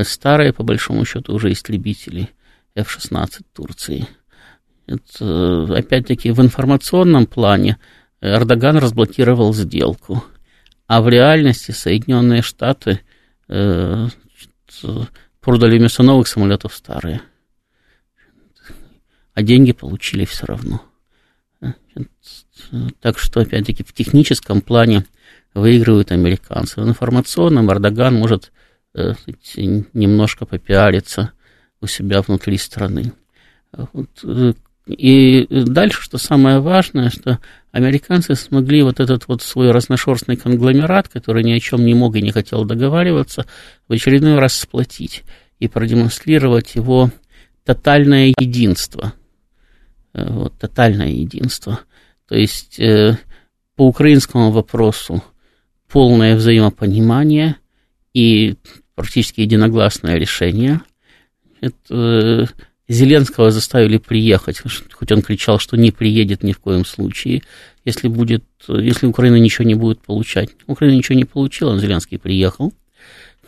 старые, 0.03 0.53
по 0.53 0.65
большому 0.65 1.05
счету, 1.05 1.33
уже 1.33 1.53
истребители 1.53 2.31
F-16 2.75 3.43
Турции. 3.53 4.09
Это, 4.89 5.77
опять-таки, 5.77 6.31
в 6.31 6.41
информационном 6.41 7.27
плане 7.27 7.77
Эрдоган 8.23 8.79
разблокировал 8.79 9.53
сделку, 9.53 10.25
а 10.87 11.03
в 11.03 11.11
реальности 11.11 11.73
Соединенные 11.73 12.41
Штаты 12.41 13.03
э, 13.49 14.09
продали 15.43 15.79
вместо 15.79 16.03
новых 16.03 16.27
самолетов 16.27 16.75
старые. 16.75 17.21
А 19.35 19.43
деньги 19.43 19.73
получили 19.73 20.25
все 20.25 20.47
равно. 20.47 20.81
Так 23.01 23.19
что, 23.19 23.41
опять-таки, 23.41 23.85
в 23.85 23.93
техническом 23.93 24.63
плане 24.63 25.05
выигрывают 25.53 26.13
американцы. 26.13 26.81
В 26.81 26.89
информационном 26.89 27.71
Эрдоган 27.71 28.15
может 28.15 28.53
э, 28.95 29.13
немножко 29.93 30.47
попиариться 30.47 31.33
у 31.83 31.87
себя 31.87 32.23
внутри 32.23 32.57
страны. 32.57 33.13
Вот, 33.73 34.09
э, 34.25 34.55
и 34.89 35.47
дальше, 35.51 36.03
что 36.03 36.19
самое 36.19 36.61
важное, 36.61 37.11
что 37.11 37.39
американцы 37.73 38.35
смогли 38.35 38.83
вот 38.83 39.01
этот 39.01 39.29
вот 39.29 39.43
свой 39.43 39.71
разношерстный 39.71 40.37
конгломерат, 40.37 41.09
который 41.09 41.45
ни 41.45 41.53
о 41.53 41.61
чем 41.61 41.85
не 41.85 41.95
мог 41.95 42.17
и 42.17 42.23
не 42.23 42.33
хотел 42.33 42.65
договариваться, 42.65 43.47
в 43.87 43.93
очередной 43.93 44.39
раз 44.39 44.55
сплотить 44.55 45.25
и 45.59 45.69
продемонстрировать 45.69 46.75
его 46.75 47.11
тотальное 47.65 48.33
единство. 48.39 49.13
Э, 50.15 50.33
вот, 50.33 50.59
тотальное 50.59 51.09
единство. 51.11 51.81
То 52.29 52.35
есть 52.35 52.81
э, 52.81 53.17
по 53.77 53.87
украинскому 53.87 54.51
вопросу 54.51 55.23
полное 55.89 56.37
взаимопонимание 56.37 57.57
и 58.15 58.57
практически 58.95 59.43
единогласное 59.43 60.17
решение. 60.17 60.81
Это, 61.61 61.75
э, 61.91 62.47
Зеленского 62.89 63.51
заставили 63.51 63.99
приехать, 63.99 64.61
хоть 64.61 65.13
он 65.13 65.23
кричал, 65.23 65.59
что 65.59 65.77
не 65.77 65.91
приедет 65.91 66.43
ни 66.43 66.53
в 66.53 66.59
коем 66.59 66.85
случае, 66.85 67.43
если, 67.85 68.09
будет, 68.09 68.45
если 68.67 69.07
Украина 69.07 69.37
ничего 69.37 69.65
не 69.67 69.75
будет 69.75 70.01
получать. 70.01 70.51
Украина 70.67 70.97
ничего 70.97 71.17
не 71.17 71.25
получила, 71.25 71.79
Зеленский 71.79 72.19
приехал 72.19 72.73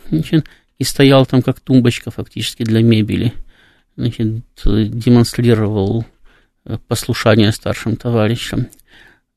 значит, 0.09 0.45
и 0.77 0.83
стоял 0.83 1.25
там 1.25 1.41
как 1.41 1.59
тумбочка 1.59 2.11
фактически 2.11 2.63
для 2.63 2.81
мебели. 2.81 3.33
Значит, 3.97 4.43
демонстрировал 4.63 6.05
э, 6.65 6.77
послушание 6.87 7.51
старшим 7.51 7.95
товарищам. 7.95 8.67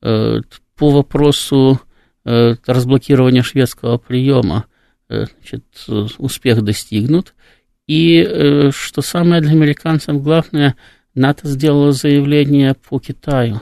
Э, 0.01 0.41
по 0.75 0.91
вопросу 0.91 1.81
Э, 2.25 2.55
разблокирования 2.65 3.43
шведского 3.43 3.99
приема 3.99 4.65
значит, 5.07 5.63
успех 6.17 6.63
достигнут. 6.63 7.35
И 7.87 8.69
что 8.71 9.01
самое 9.01 9.41
для 9.41 9.51
американцев 9.51 10.21
главное, 10.21 10.75
НАТО 11.13 11.47
сделало 11.47 11.91
заявление 11.91 12.73
по 12.73 12.99
Китаю, 12.99 13.61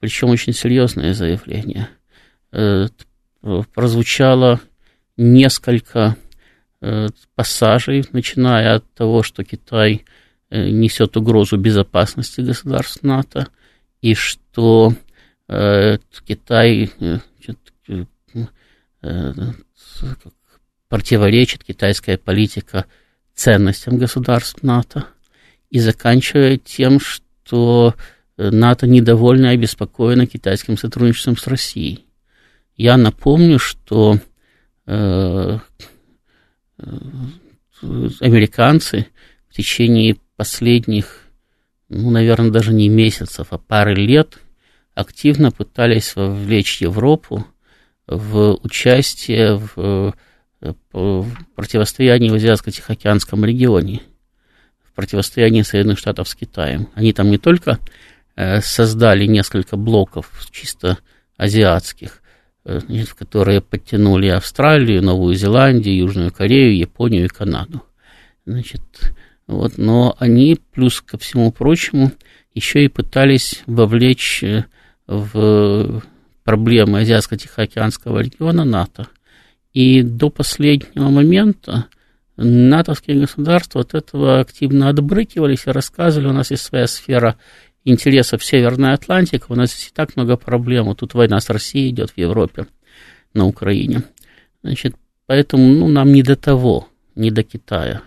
причем 0.00 0.28
очень 0.28 0.52
серьезное 0.52 1.14
заявление. 1.14 1.88
Прозвучало 3.74 4.60
несколько 5.16 6.16
пассажей, 7.34 8.04
начиная 8.12 8.76
от 8.76 8.94
того, 8.94 9.22
что 9.22 9.44
Китай 9.44 10.04
несет 10.50 11.16
угрозу 11.16 11.56
безопасности 11.56 12.42
государств 12.42 13.02
НАТО, 13.02 13.48
и 14.02 14.14
что 14.14 14.92
Китай 15.46 16.90
противоречит 20.88 21.64
китайская 21.64 22.18
политика 22.18 22.84
ценностям 23.34 23.98
государств 23.98 24.62
НАТО, 24.62 25.06
и 25.70 25.78
заканчивая 25.78 26.56
тем, 26.56 27.00
что 27.00 27.94
НАТО 28.36 28.86
недовольно 28.86 29.46
и 29.46 29.54
обеспокоено 29.54 30.26
китайским 30.26 30.76
сотрудничеством 30.76 31.36
с 31.36 31.46
Россией. 31.46 32.06
Я 32.76 32.96
напомню, 32.96 33.58
что 33.58 34.18
э, 34.86 35.58
э, 36.78 36.96
американцы 38.20 39.06
в 39.48 39.54
течение 39.54 40.16
последних, 40.36 41.20
ну, 41.88 42.10
наверное, 42.10 42.50
даже 42.50 42.72
не 42.72 42.88
месяцев, 42.88 43.48
а 43.50 43.58
пары 43.58 43.94
лет 43.94 44.38
активно 44.94 45.52
пытались 45.52 46.16
вовлечь 46.16 46.80
Европу 46.80 47.46
в 48.06 48.58
участие 48.62 49.56
в, 49.56 49.72
э, 49.76 50.12
противостоянии 51.54 52.30
в 52.30 52.34
Азиатско-Тихоокеанском 52.34 53.44
регионе, 53.44 54.00
в 54.82 54.92
противостоянии 54.94 55.62
Соединенных 55.62 55.98
Штатов 55.98 56.28
с 56.28 56.34
Китаем. 56.34 56.88
Они 56.94 57.12
там 57.12 57.30
не 57.30 57.38
только 57.38 57.78
Э, 58.36 58.60
создали 58.60 59.26
несколько 59.26 59.76
блоков 59.76 60.28
чисто 60.50 60.98
азиатских, 61.36 62.20
э, 62.64 62.80
в 62.80 63.14
которые 63.14 63.60
подтянули 63.60 64.26
Австралию, 64.26 65.02
Новую 65.02 65.36
Зеландию, 65.36 65.96
Южную 65.96 66.32
Корею, 66.32 66.76
Японию 66.76 67.26
и 67.26 67.28
Канаду. 67.28 67.84
Значит, 68.44 68.82
вот, 69.46 69.78
но 69.78 70.16
они, 70.18 70.58
плюс 70.72 71.00
ко 71.00 71.16
всему 71.16 71.52
прочему, 71.52 72.10
еще 72.54 72.84
и 72.84 72.88
пытались 72.88 73.62
вовлечь 73.66 74.42
э, 74.42 74.64
в 75.06 76.02
проблемы 76.42 77.02
Азиатско-Тихоокеанского 77.02 78.18
региона 78.18 78.64
НАТО. 78.64 79.06
И 79.74 80.02
до 80.02 80.30
последнего 80.30 81.10
момента 81.10 81.86
натовские 82.36 83.20
государства 83.20 83.82
от 83.82 83.94
этого 83.94 84.40
активно 84.40 84.88
отбрыкивались 84.88 85.66
и 85.66 85.70
рассказывали, 85.70 86.28
у 86.28 86.32
нас 86.32 86.52
есть 86.52 86.62
своя 86.62 86.86
сфера 86.86 87.36
интересов 87.84 88.42
Северная 88.44 88.94
Атлантика, 88.94 89.46
у 89.48 89.56
нас 89.56 89.72
здесь 89.72 89.88
и 89.88 89.92
так 89.92 90.16
много 90.16 90.36
проблем. 90.36 90.94
Тут 90.94 91.14
война 91.14 91.40
с 91.40 91.50
Россией 91.50 91.90
идет 91.90 92.10
в 92.10 92.18
Европе, 92.18 92.66
на 93.34 93.46
Украине. 93.46 94.04
Значит, 94.62 94.94
поэтому 95.26 95.66
ну, 95.66 95.88
нам 95.88 96.12
не 96.12 96.22
до 96.22 96.36
того, 96.36 96.88
не 97.16 97.30
до 97.30 97.42
Китая. 97.42 98.02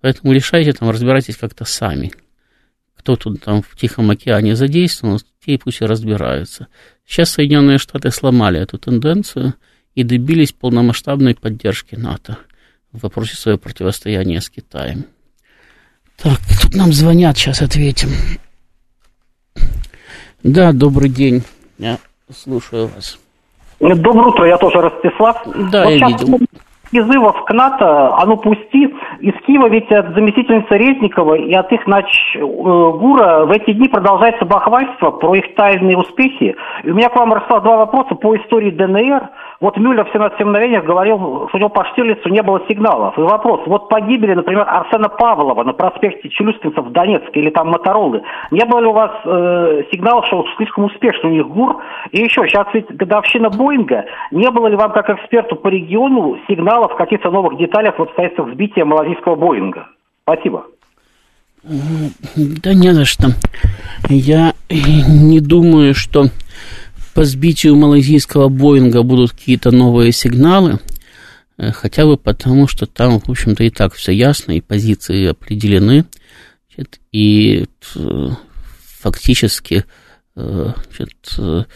Поэтому 0.00 0.32
решайте 0.32 0.72
там, 0.72 0.90
разбирайтесь 0.90 1.36
как-то 1.36 1.64
сами. 1.64 2.12
Кто 2.96 3.16
тут 3.16 3.42
там 3.42 3.62
в 3.62 3.76
Тихом 3.76 4.10
океане 4.10 4.54
задействован, 4.54 5.18
те 5.44 5.58
пусть 5.58 5.82
и 5.82 5.84
разбираются. 5.86 6.68
Сейчас 7.04 7.30
Соединенные 7.30 7.78
Штаты 7.78 8.10
сломали 8.10 8.60
эту 8.60 8.78
тенденцию 8.78 9.54
и 9.94 10.02
добились 10.02 10.52
полномасштабной 10.52 11.34
поддержки 11.34 11.94
НАТО 11.94 12.38
в 12.92 13.02
вопросе 13.02 13.36
своего 13.36 13.58
противостояния 13.58 14.40
с 14.40 14.50
Китаем. 14.50 15.04
Так, 16.16 16.38
тут 16.62 16.74
нам 16.74 16.92
звонят, 16.92 17.36
сейчас 17.36 17.62
ответим. 17.62 18.08
Да, 20.42 20.72
добрый 20.72 21.08
день. 21.08 21.42
Я 21.78 21.98
слушаю 22.32 22.88
вас. 22.94 23.18
Доброе 23.80 24.28
утро, 24.28 24.46
я 24.46 24.56
тоже 24.58 24.80
Ростислав. 24.80 25.42
Да, 25.70 25.84
вот 25.84 25.90
я 25.90 26.06
видел. 26.06 26.38
Призывов 26.90 27.44
к 27.44 27.52
НАТО, 27.52 28.14
а 28.14 28.24
ну 28.24 28.36
пусти. 28.36 28.86
Из 29.20 29.34
Киева 29.46 29.68
ведь 29.68 29.90
от 29.90 30.14
заместительницы 30.14 30.76
Резникова 30.76 31.34
и 31.34 31.52
от 31.52 31.72
их 31.72 31.84
нач 31.88 32.06
э, 32.36 32.40
ГУРа 32.40 33.46
в 33.46 33.50
эти 33.50 33.72
дни 33.72 33.88
продолжается 33.88 34.44
бахвальство 34.44 35.10
про 35.10 35.34
их 35.34 35.56
тайные 35.56 35.98
успехи. 35.98 36.54
И 36.84 36.90
у 36.90 36.94
меня 36.94 37.08
к 37.08 37.16
вам, 37.16 37.32
Ростислав, 37.32 37.64
два 37.64 37.78
вопроса 37.78 38.14
по 38.14 38.36
истории 38.36 38.70
ДНР– 38.70 39.28
вот 39.60 39.76
Мюллер 39.76 40.04
в 40.04 40.12
17 40.12 40.40
мгновениях 40.40 40.84
говорил, 40.84 41.48
что 41.48 41.56
у 41.56 41.58
него 41.58 41.68
по 41.68 41.84
Штирлицу 41.86 42.28
не 42.28 42.42
было 42.42 42.60
сигналов. 42.68 43.16
И 43.18 43.20
вопрос, 43.20 43.60
вот 43.66 43.88
погибели, 43.88 44.34
например, 44.34 44.64
Арсена 44.68 45.08
Павлова 45.08 45.64
на 45.64 45.72
проспекте 45.72 46.28
Челюскинцев 46.28 46.84
в 46.84 46.92
Донецке 46.92 47.40
или 47.40 47.50
там 47.50 47.68
Моторолы. 47.68 48.22
Не 48.50 48.64
было 48.64 48.80
ли 48.80 48.86
у 48.86 48.92
вас 48.92 49.12
э, 49.24 49.82
сигналов, 49.92 50.26
что 50.26 50.44
слишком 50.56 50.84
успешно 50.84 51.28
у 51.28 51.32
них 51.32 51.46
ГУР? 51.46 51.82
И 52.10 52.22
еще, 52.22 52.46
сейчас 52.48 52.66
ведь 52.72 52.88
годовщина 52.88 53.50
Боинга. 53.50 54.04
Не 54.30 54.50
было 54.50 54.66
ли 54.66 54.76
вам, 54.76 54.92
как 54.92 55.10
эксперту 55.10 55.56
по 55.56 55.68
региону, 55.68 56.38
сигналов 56.48 56.92
в 56.92 56.96
каких-то 56.96 57.30
новых 57.30 57.58
деталях 57.58 57.98
в 57.98 58.02
обстоятельствах 58.02 58.52
сбития 58.52 58.84
малазийского 58.84 59.36
Боинга? 59.36 59.86
Спасибо. 60.22 60.64
Да 61.64 62.74
не 62.74 62.92
за 62.92 63.04
что. 63.04 63.28
Я 64.10 64.52
не 64.68 65.40
думаю, 65.40 65.94
что 65.94 66.24
по 67.14 67.24
сбитию 67.24 67.76
малайзийского 67.76 68.48
Боинга 68.48 69.02
будут 69.02 69.32
какие-то 69.32 69.70
новые 69.70 70.12
сигналы, 70.12 70.80
э, 71.56 71.70
хотя 71.70 72.04
бы 72.04 72.16
потому, 72.16 72.66
что 72.66 72.86
там, 72.86 73.20
в 73.20 73.30
общем-то, 73.30 73.62
и 73.62 73.70
так 73.70 73.94
все 73.94 74.12
ясно, 74.12 74.52
и 74.52 74.60
позиции 74.60 75.28
определены, 75.28 76.04
и 77.12 77.66
э, 77.94 78.28
фактически 79.00 79.84
э, 80.34 80.72
значит, 80.86 81.66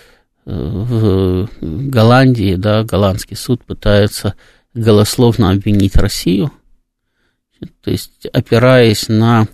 в 0.45 1.49
Голландии, 1.61 2.55
да, 2.55 2.83
голландский 2.83 3.37
суд 3.37 3.63
пытается 3.65 4.35
голословно 4.73 5.51
обвинить 5.51 5.95
Россию, 5.95 6.51
то 7.83 7.91
есть 7.91 8.27
опираясь 8.33 9.09
на 9.09 9.47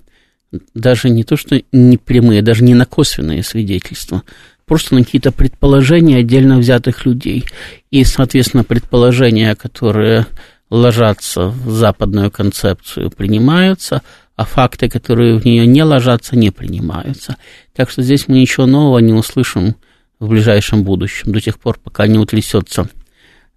даже 0.73 1.11
не 1.11 1.25
то, 1.25 1.37
что 1.37 1.61
не 1.73 1.99
прямые, 1.99 2.43
даже 2.43 2.63
не 2.63 2.75
на 2.75 2.87
косвенные 2.87 3.43
свидетельства, 3.43 4.23
просто 4.67 4.95
на 4.95 5.05
какие-то 5.05 5.33
предположения 5.33 6.19
отдельно 6.19 6.59
взятых 6.59 7.05
людей. 7.07 7.45
И, 7.91 8.05
соответственно, 8.05 8.65
предположения, 8.65 9.55
которые 9.55 10.27
ложатся 10.71 11.49
в 11.49 11.71
западную 11.71 12.31
концепцию, 12.31 13.11
принимаются, 13.11 14.03
а 14.37 14.45
факты, 14.45 14.89
которые 14.89 15.39
в 15.39 15.45
нее 15.45 15.67
не 15.67 15.83
ложатся, 15.83 16.37
не 16.37 16.51
принимаются. 16.51 17.37
Так 17.75 17.91
что 17.91 18.03
здесь 18.03 18.27
мы 18.27 18.39
ничего 18.39 18.67
нового 18.67 18.99
не 18.99 19.13
услышим 19.13 19.77
в 20.19 20.29
ближайшем 20.29 20.85
будущем, 20.85 21.33
до 21.33 21.41
тех 21.41 21.59
пор, 21.59 21.79
пока 21.79 22.07
не 22.07 22.19
утрясется 22.19 22.89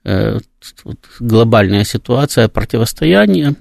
э, 0.04 0.40
глобальная 1.20 1.84
ситуация 1.84 2.48
противостояния. 2.48 3.56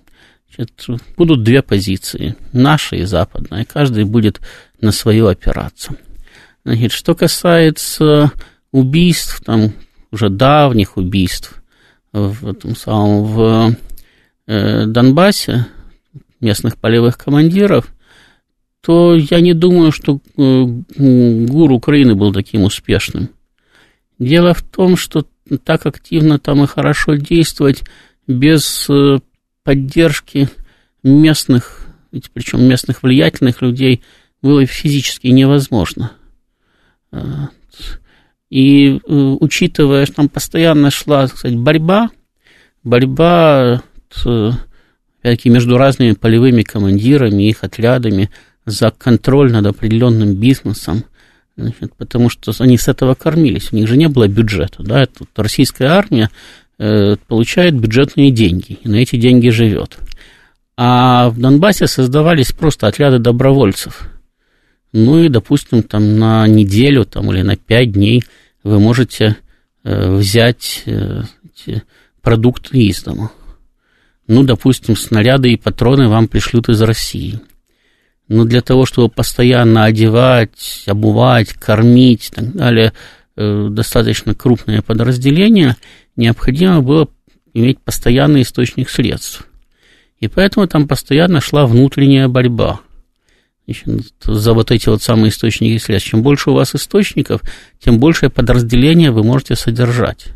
Значит, 0.55 0.87
будут 1.17 1.43
две 1.43 1.63
позиции, 1.63 2.37
наша 2.53 2.97
и 2.97 3.05
западная, 3.05 3.65
каждый 3.65 4.05
будет 4.05 4.41
на 4.81 4.93
свою 4.93 5.29
опираться. 5.29 5.97
Значит, 6.67 6.91
что 6.91 7.15
касается 7.15 8.33
убийств, 8.73 9.41
там 9.45 9.73
уже 10.11 10.31
давних 10.31 10.97
убийств 10.97 11.63
в 12.13 12.45
этом 12.45 12.75
самом 12.75 13.25
в 13.25 13.77
э, 14.49 14.87
Донбассе 14.87 15.67
местных 16.41 16.77
полевых 16.77 17.19
командиров, 17.19 17.95
то 18.81 19.15
я 19.15 19.39
не 19.41 19.55
думаю, 19.55 19.93
что 19.93 20.19
э, 20.37 20.65
ГУР 20.97 21.71
Украины 21.71 22.17
был 22.17 22.33
таким 22.33 22.65
успешным. 22.65 23.31
Дело 24.19 24.53
в 24.53 24.63
том, 24.63 24.97
что 24.97 25.25
так 25.63 25.87
активно 25.87 26.41
там 26.41 26.65
и 26.65 26.67
хорошо 26.67 27.15
действовать 27.15 27.85
без 28.27 28.91
э, 28.91 29.21
поддержки 29.63 30.49
местных, 31.05 31.87
причем 32.35 32.65
местных 32.65 33.05
влиятельных 33.05 33.63
людей, 33.63 34.03
было 34.43 34.67
физически 34.67 35.29
невозможно. 35.29 36.11
И 38.51 38.97
э, 38.97 39.37
учитывая, 39.41 40.07
что 40.07 40.17
там 40.17 40.29
постоянно 40.29 40.91
шла, 40.91 41.27
сказать, 41.27 41.59
борьба, 41.59 42.11
борьба 42.85 43.83
опять 45.21 45.45
между 45.45 45.77
разными 45.77 46.13
полевыми 46.13 46.63
командирами, 46.63 47.49
их 47.49 47.65
отрядами 47.65 48.31
за 48.65 48.91
контроль 48.91 49.51
над 49.51 49.67
определенным 49.67 50.35
бизнесом, 50.35 51.05
значит, 51.57 51.95
потому 51.97 52.29
что 52.29 52.53
они 52.61 52.79
с 52.79 52.87
этого 52.87 53.15
кормились, 53.15 53.73
у 53.73 53.77
них 53.77 53.89
же 53.89 53.97
не 53.97 54.09
было 54.09 54.29
бюджета, 54.29 54.83
да, 54.83 55.07
тут 55.07 55.29
российская 55.37 55.89
армия 55.89 56.31
э, 56.79 57.17
получает 57.27 57.75
бюджетные 57.75 58.31
деньги, 58.31 58.79
и 58.83 58.89
на 58.89 58.97
эти 58.97 59.17
деньги 59.17 59.49
живет. 59.49 59.99
А 60.77 61.31
в 61.31 61.41
Донбассе 61.41 61.89
создавались 61.89 62.53
просто 62.53 62.87
отряды 62.87 63.19
добровольцев– 63.19 64.09
ну 64.97 65.23
и, 65.23 65.29
допустим, 65.29 65.83
там 65.83 66.19
на 66.19 66.47
неделю 66.47 67.05
там, 67.05 67.31
или 67.31 67.43
на 67.43 67.57
пять 67.57 67.93
дней 67.93 68.25
вы 68.63 68.81
можете 68.81 69.37
э, 69.85 70.17
взять 70.17 70.85
э, 70.87 71.23
продукты 72.23 72.79
из 72.79 73.03
дома. 73.03 73.31
Ну, 74.27 74.43
допустим, 74.43 74.97
снаряды 74.97 75.53
и 75.53 75.59
патроны 75.59 76.09
вам 76.09 76.29
пришлют 76.29 76.71
из 76.71 76.81
России. 76.81 77.41
Но 78.29 78.45
для 78.45 78.63
того, 78.63 78.87
чтобы 78.87 79.11
постоянно 79.11 79.85
одевать, 79.85 80.85
обувать, 80.87 81.53
кормить 81.53 82.31
и 82.31 82.35
так 82.35 82.53
далее, 82.55 82.95
э, 83.37 83.69
достаточно 83.71 84.35
крупное 84.35 84.81
подразделение, 84.81 85.77
необходимо 86.17 86.81
было 86.81 87.07
иметь 87.53 87.81
постоянный 87.81 88.43
источник 88.43 88.89
средств. 88.89 89.47
И 90.21 90.29
поэтому 90.29 90.67
там 90.67 90.89
постоянно 90.89 91.43
шла 91.43 91.67
внутренняя 91.67 92.29
борьба 92.29 92.81
значит, 93.67 94.15
за 94.25 94.53
вот 94.53 94.71
эти 94.71 94.89
вот 94.89 95.03
самые 95.03 95.31
источники 95.31 95.79
средств. 95.79 96.11
Чем 96.11 96.23
больше 96.23 96.51
у 96.51 96.55
вас 96.55 96.75
источников, 96.75 97.43
тем 97.79 97.99
большее 97.99 98.31
подразделение 98.31 99.11
вы 99.11 99.23
можете 99.23 99.57
содержать. 99.57 100.27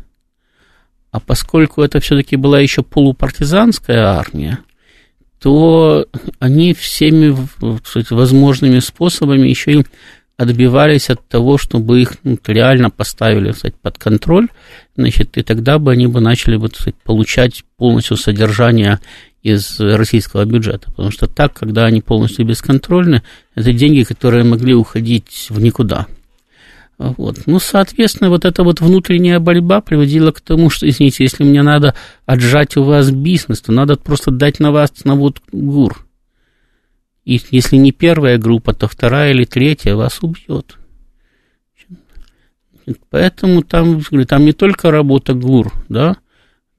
А 1.11 1.19
поскольку 1.19 1.81
это 1.81 1.99
все-таки 1.99 2.35
была 2.35 2.59
еще 2.59 2.83
полупартизанская 2.83 4.05
армия, 4.05 4.59
то 5.39 6.05
они 6.39 6.73
всеми 6.73 7.35
кстати, 7.83 8.13
возможными 8.13 8.79
способами 8.79 9.47
еще 9.47 9.73
и 9.73 9.85
отбивались 10.37 11.09
от 11.09 11.27
того, 11.27 11.57
чтобы 11.57 12.01
их 12.01 12.13
ну, 12.23 12.37
реально 12.47 12.89
поставили 12.89 13.51
кстати, 13.51 13.75
под 13.81 13.97
контроль, 13.97 14.47
значит, 14.95 15.37
и 15.37 15.43
тогда 15.43 15.77
бы 15.77 15.91
они 15.91 16.07
бы 16.07 16.19
начали 16.21 16.57
бы, 16.57 16.69
кстати, 16.69 16.95
получать 17.03 17.63
полностью 17.77 18.17
содержание 18.17 18.99
из 19.43 19.79
российского 19.79 20.45
бюджета. 20.45 20.91
Потому 20.91 21.11
что 21.11 21.27
так, 21.27 21.53
когда 21.53 21.85
они 21.85 22.01
полностью 22.01 22.45
бесконтрольны, 22.45 23.23
это 23.55 23.73
деньги, 23.73 24.03
которые 24.03 24.43
могли 24.43 24.73
уходить 24.73 25.47
в 25.49 25.59
никуда. 25.59 26.07
Вот. 26.97 27.47
Ну, 27.47 27.59
соответственно, 27.59 28.29
вот 28.29 28.45
эта 28.45 28.63
вот 28.63 28.79
внутренняя 28.79 29.39
борьба 29.39 29.81
приводила 29.81 30.31
к 30.31 30.41
тому, 30.41 30.69
что, 30.69 30.87
извините, 30.87 31.23
если 31.23 31.43
мне 31.43 31.63
надо 31.63 31.95
отжать 32.27 32.77
у 32.77 32.83
вас 32.83 33.09
бизнес, 33.09 33.61
то 33.61 33.71
надо 33.71 33.95
просто 33.95 34.29
дать 34.29 34.59
на 34.59 34.71
вас 34.71 34.91
на 35.03 35.15
вот 35.15 35.41
ГУР. 35.51 36.05
И 37.25 37.41
если 37.49 37.77
не 37.77 37.91
первая 37.91 38.37
группа, 38.37 38.73
то 38.73 38.87
вторая 38.87 39.31
или 39.31 39.45
третья 39.45 39.95
вас 39.95 40.19
убьет. 40.21 40.77
Поэтому 43.09 43.63
там, 43.63 44.01
там 44.27 44.45
не 44.45 44.53
только 44.53 44.91
работа 44.91 45.33
ГУР, 45.33 45.71
да, 45.89 46.17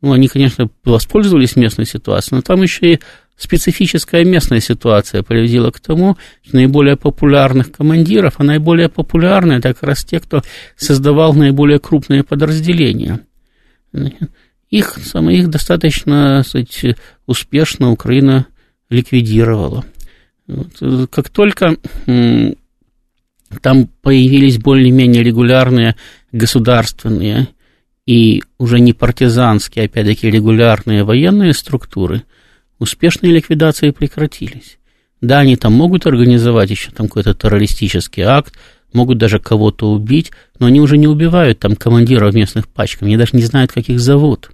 ну, 0.03 0.13
они, 0.13 0.29
конечно, 0.29 0.69
воспользовались 0.85 1.57
местной 1.57 1.87
ситуацией, 1.87 2.37
но 2.37 2.43
там 2.43 2.61
еще 2.61 2.95
и 2.95 3.01
специфическая 3.37 4.25
местная 4.25 4.61
ситуация 4.61 5.23
приводила 5.23 5.71
к 5.71 5.81
тому, 5.81 6.19
что 6.45 6.57
наиболее 6.57 6.97
популярных 6.97 7.73
командиров, 7.73 8.35
а 8.39 8.45
наиболее 8.45 8.89
популярные 8.89 9.59
это 9.59 9.73
как 9.73 9.85
раз 9.85 10.05
те, 10.05 10.21
кто 10.21 10.43
создавал 10.77 11.35
наиболее 11.35 11.79
крупные 11.79 12.25
подразделения. 12.25 13.21
Их, 14.71 14.99
самое, 15.05 15.39
их 15.39 15.51
достаточно 15.51 16.43
сказать, 16.45 16.97
успешно 17.27 17.91
Украина 17.91 18.47
ликвидировала. 18.91 19.85
Как 21.11 21.29
только 21.31 21.77
там 23.61 23.89
появились 24.03 24.59
более-менее 24.59 25.23
регулярные 25.23 25.97
государственные 26.33 27.49
и 28.07 28.43
уже 28.59 28.81
не 28.81 28.93
партизанские, 28.93 29.87
опять-таки, 29.87 30.31
регулярные 30.31 31.05
военные 31.05 31.53
структуры, 31.53 32.25
успешные 32.79 33.33
ликвидации 33.33 33.91
прекратились. 33.91 34.79
Да, 35.21 35.39
они 35.39 35.57
там 35.57 35.73
могут 35.73 36.07
организовать 36.07 36.71
еще 36.71 36.91
там 36.91 37.07
какой-то 37.07 37.35
террористический 37.35 38.25
акт, 38.25 38.55
могут 38.93 39.19
даже 39.19 39.39
кого-то 39.39 39.91
убить, 39.91 40.33
но 40.59 40.67
они 40.67 40.81
уже 40.81 40.99
не 40.99 41.07
убивают 41.07 41.61
там 41.61 41.77
командиров 41.77 42.35
местных 42.35 42.69
пачками, 42.69 43.11
они 43.11 43.17
даже 43.17 43.37
не 43.37 43.45
знают, 43.45 43.73
как 43.73 43.89
их 43.89 44.01
зовут. 44.01 44.51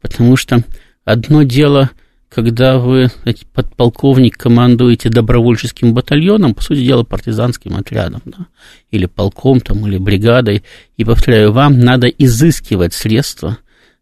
Потому 0.00 0.36
что 0.36 0.62
одно 1.04 1.42
дело– 1.42 1.90
когда 2.36 2.76
вы 2.76 3.10
подполковник 3.54 4.36
командуете 4.36 5.08
добровольческим 5.08 5.94
батальоном, 5.94 6.52
по 6.52 6.62
сути 6.62 6.84
дела, 6.84 7.02
партизанским 7.02 7.74
отрядом, 7.74 8.20
да, 8.26 8.48
или 8.90 9.06
полком 9.06 9.58
там, 9.60 9.86
или 9.86 9.96
бригадой, 9.96 10.62
и, 10.98 11.04
повторяю, 11.06 11.52
вам 11.52 11.80
надо 11.80 12.08
изыскивать 12.08 12.92
средства 12.92 13.56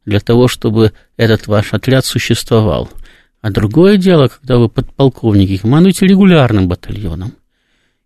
для 0.05 0.19
того, 0.19 0.49
чтобы 0.49 0.91
этот 1.17 1.47
ваш 1.47 1.75
отряд 1.75 2.07
существовал. 2.07 2.91
А 3.41 3.53
другое 3.53 3.99
дело, 3.99 4.27
когда 4.27 4.59
вы 4.59 4.69
подполковники 4.69 5.57
командуете 5.57 6.05
регулярным 6.05 6.67
батальоном, 6.67 7.35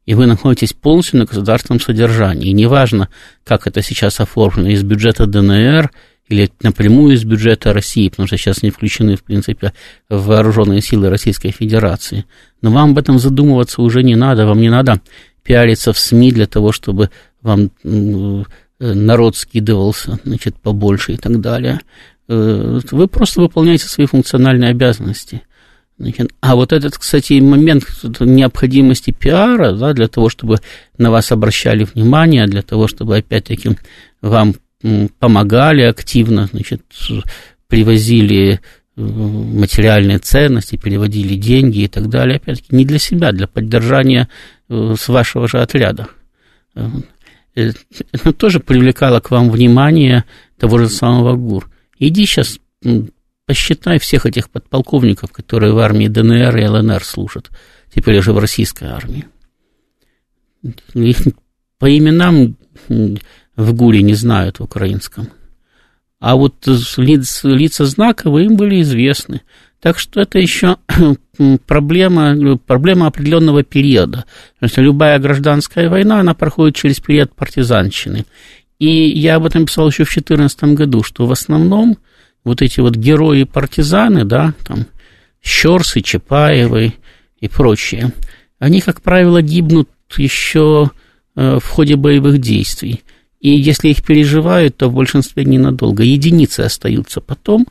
и 0.04 0.12
вы 0.12 0.26
находитесь 0.26 0.74
полностью 0.74 1.20
на 1.20 1.24
государственном 1.24 1.80
содержании. 1.80 2.50
И 2.50 2.52
неважно, 2.52 3.08
как 3.44 3.66
это 3.66 3.80
сейчас 3.80 4.20
оформлено 4.20 4.68
из 4.68 4.82
бюджета 4.82 5.24
ДНР 5.26 5.90
или 6.28 6.50
напрямую 6.62 7.14
из 7.14 7.24
бюджета 7.24 7.72
России, 7.72 8.08
потому 8.08 8.26
что 8.26 8.36
сейчас 8.36 8.62
не 8.62 8.70
включены, 8.70 9.16
в 9.16 9.24
принципе, 9.24 9.72
в 10.08 10.26
вооруженные 10.26 10.82
силы 10.82 11.08
Российской 11.08 11.50
Федерации. 11.50 12.24
Но 12.62 12.70
вам 12.70 12.90
об 12.90 12.98
этом 12.98 13.18
задумываться 13.18 13.82
уже 13.82 14.02
не 14.02 14.14
надо, 14.14 14.46
вам 14.46 14.60
не 14.60 14.70
надо 14.70 15.00
пиариться 15.42 15.92
в 15.92 15.98
СМИ 15.98 16.32
для 16.32 16.46
того, 16.46 16.72
чтобы 16.72 17.10
вам 17.40 17.70
народ 18.78 19.36
скидывался, 19.36 20.18
значит, 20.24 20.56
побольше 20.56 21.14
и 21.14 21.16
так 21.16 21.40
далее. 21.40 21.80
Э, 22.28 22.80
вы 22.90 23.08
просто 23.08 23.40
выполняете 23.40 23.86
свои 23.86 24.06
функциональные 24.06 24.70
обязанности. 24.70 25.42
Значит, 25.98 26.30
а 26.40 26.54
вот 26.54 26.72
этот, 26.72 26.96
кстати, 26.96 27.40
момент 27.40 27.84
необходимости 28.20 29.10
пиара, 29.10 29.72
да, 29.72 29.92
для 29.94 30.06
того, 30.06 30.28
чтобы 30.28 30.58
на 30.96 31.10
вас 31.10 31.32
обращали 31.32 31.84
внимание, 31.84 32.46
для 32.46 32.62
того, 32.62 32.86
чтобы, 32.86 33.16
опять-таки, 33.16 33.76
вам 34.22 34.54
помогали 35.18 35.82
активно, 35.82 36.46
значит, 36.46 36.82
привозили 37.66 38.60
э, 38.96 39.00
материальные 39.00 40.18
ценности, 40.18 40.76
переводили 40.76 41.34
деньги 41.34 41.80
и 41.80 41.88
так 41.88 42.08
далее, 42.08 42.36
опять-таки, 42.36 42.74
не 42.74 42.84
для 42.84 42.98
себя, 42.98 43.32
для 43.32 43.46
поддержания 43.46 44.28
э, 44.68 44.94
с 44.98 45.08
вашего 45.08 45.48
же 45.48 45.60
отряда. 45.60 46.08
Э, 46.74 46.88
это 47.54 48.32
тоже 48.32 48.60
привлекало 48.60 49.20
к 49.20 49.30
вам 49.30 49.50
внимание 49.50 50.24
того 50.58 50.78
же 50.78 50.88
самого 50.88 51.34
ГУР. 51.36 51.68
Иди 51.98 52.24
сейчас 52.24 52.60
посчитай 53.46 53.98
всех 53.98 54.26
этих 54.26 54.48
подполковников, 54.50 55.32
которые 55.32 55.72
в 55.72 55.78
армии 55.78 56.06
ДНР 56.06 56.56
и 56.56 56.66
ЛНР 56.66 57.02
служат, 57.02 57.50
теперь 57.92 58.18
уже 58.18 58.32
в 58.32 58.38
российской 58.38 58.84
армии. 58.84 59.26
Их 60.94 61.18
по 61.78 61.96
именам 61.96 62.56
в 63.59 63.75
ГУРе 63.75 64.03
не 64.03 64.14
знают 64.14 64.61
в 64.61 64.62
украинском. 64.62 65.29
А 66.21 66.37
вот 66.37 66.66
лиц, 66.97 67.40
лица 67.42 67.85
знаковые 67.87 68.47
им 68.47 68.57
были 68.57 68.81
известны. 68.83 69.42
Так 69.81 69.99
что 69.99 70.21
это 70.21 70.38
еще 70.38 70.77
проблема, 71.66 72.57
проблема 72.57 73.09
определенного 73.09 73.64
периода. 73.64 74.25
Потому 74.55 74.71
что 74.71 74.81
любая 74.81 75.18
гражданская 75.18 75.90
война, 75.90 76.21
она 76.21 76.35
проходит 76.35 76.77
через 76.77 77.01
период 77.01 77.35
партизанщины. 77.35 78.27
И 78.79 79.09
я 79.11 79.37
об 79.37 79.47
этом 79.47 79.66
писал 79.66 79.88
еще 79.88 80.05
в 80.05 80.12
2014 80.12 80.64
году, 80.75 81.03
что 81.03 81.27
в 81.27 81.33
основном 81.33 81.99
вот 82.44 82.62
эти 82.62 82.79
вот 82.79 82.94
герои-партизаны, 82.94 84.25
да, 84.25 84.55
там, 84.64 84.87
Щерсы, 85.42 86.01
Чапаевы 86.01 86.94
и 87.40 87.49
прочие, 87.49 88.12
они, 88.61 88.81
как 88.81 89.03
правило, 89.03 89.42
гибнут 89.42 89.88
еще 90.16 90.92
э, 91.35 91.59
в 91.61 91.68
ходе 91.68 91.97
боевых 91.97 92.38
действий. 92.38 93.03
И 93.40 93.51
если 93.51 93.88
их 93.88 94.05
переживают, 94.05 94.77
то 94.77 94.88
в 94.88 94.94
большинстве 94.94 95.44
ненадолго. 95.44 96.03
Единицы 96.03 96.61
остаются 96.61 97.20
потом, 97.20 97.66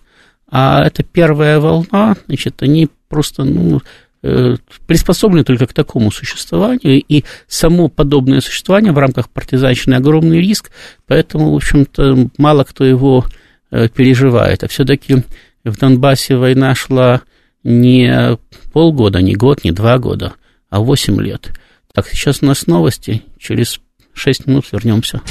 а 0.49 0.86
эта 0.86 1.03
первая 1.03 1.60
волна, 1.60 2.15
значит, 2.27 2.62
они 2.63 2.88
просто, 3.10 3.43
ну, 3.43 3.82
э, 4.23 4.56
приспособлены 4.86 5.43
только 5.43 5.67
к 5.67 5.73
такому 5.73 6.10
существованию, 6.12 7.03
и 7.06 7.25
само 7.47 7.89
подобное 7.89 8.39
существование 8.39 8.93
в 8.93 8.97
рамках 8.97 9.30
партизанщины 9.30 9.95
огромный 9.95 10.39
риск, 10.39 10.71
поэтому, 11.06 11.51
в 11.51 11.56
общем-то, 11.56 12.30
мало 12.38 12.63
кто 12.63 12.86
его 12.86 13.25
э, 13.71 13.89
переживает. 13.89 14.63
А 14.63 14.67
все-таки 14.69 15.23
в 15.65 15.77
Донбассе 15.77 16.38
война 16.38 16.75
шла 16.75 17.21
не 17.63 18.38
полгода, 18.71 19.21
не 19.21 19.36
год, 19.36 19.65
не 19.65 19.71
два 19.71 19.97
года, 19.97 20.36
а 20.69 20.80
восемь 20.80 21.21
лет. 21.21 21.51
Так, 21.93 22.08
сейчас 22.08 22.41
у 22.41 22.45
нас 22.45 22.67
новости. 22.67 23.23
Через 23.38 23.82
шесть 24.17 24.47
минут 24.47 24.65
вернемся. 24.71 25.21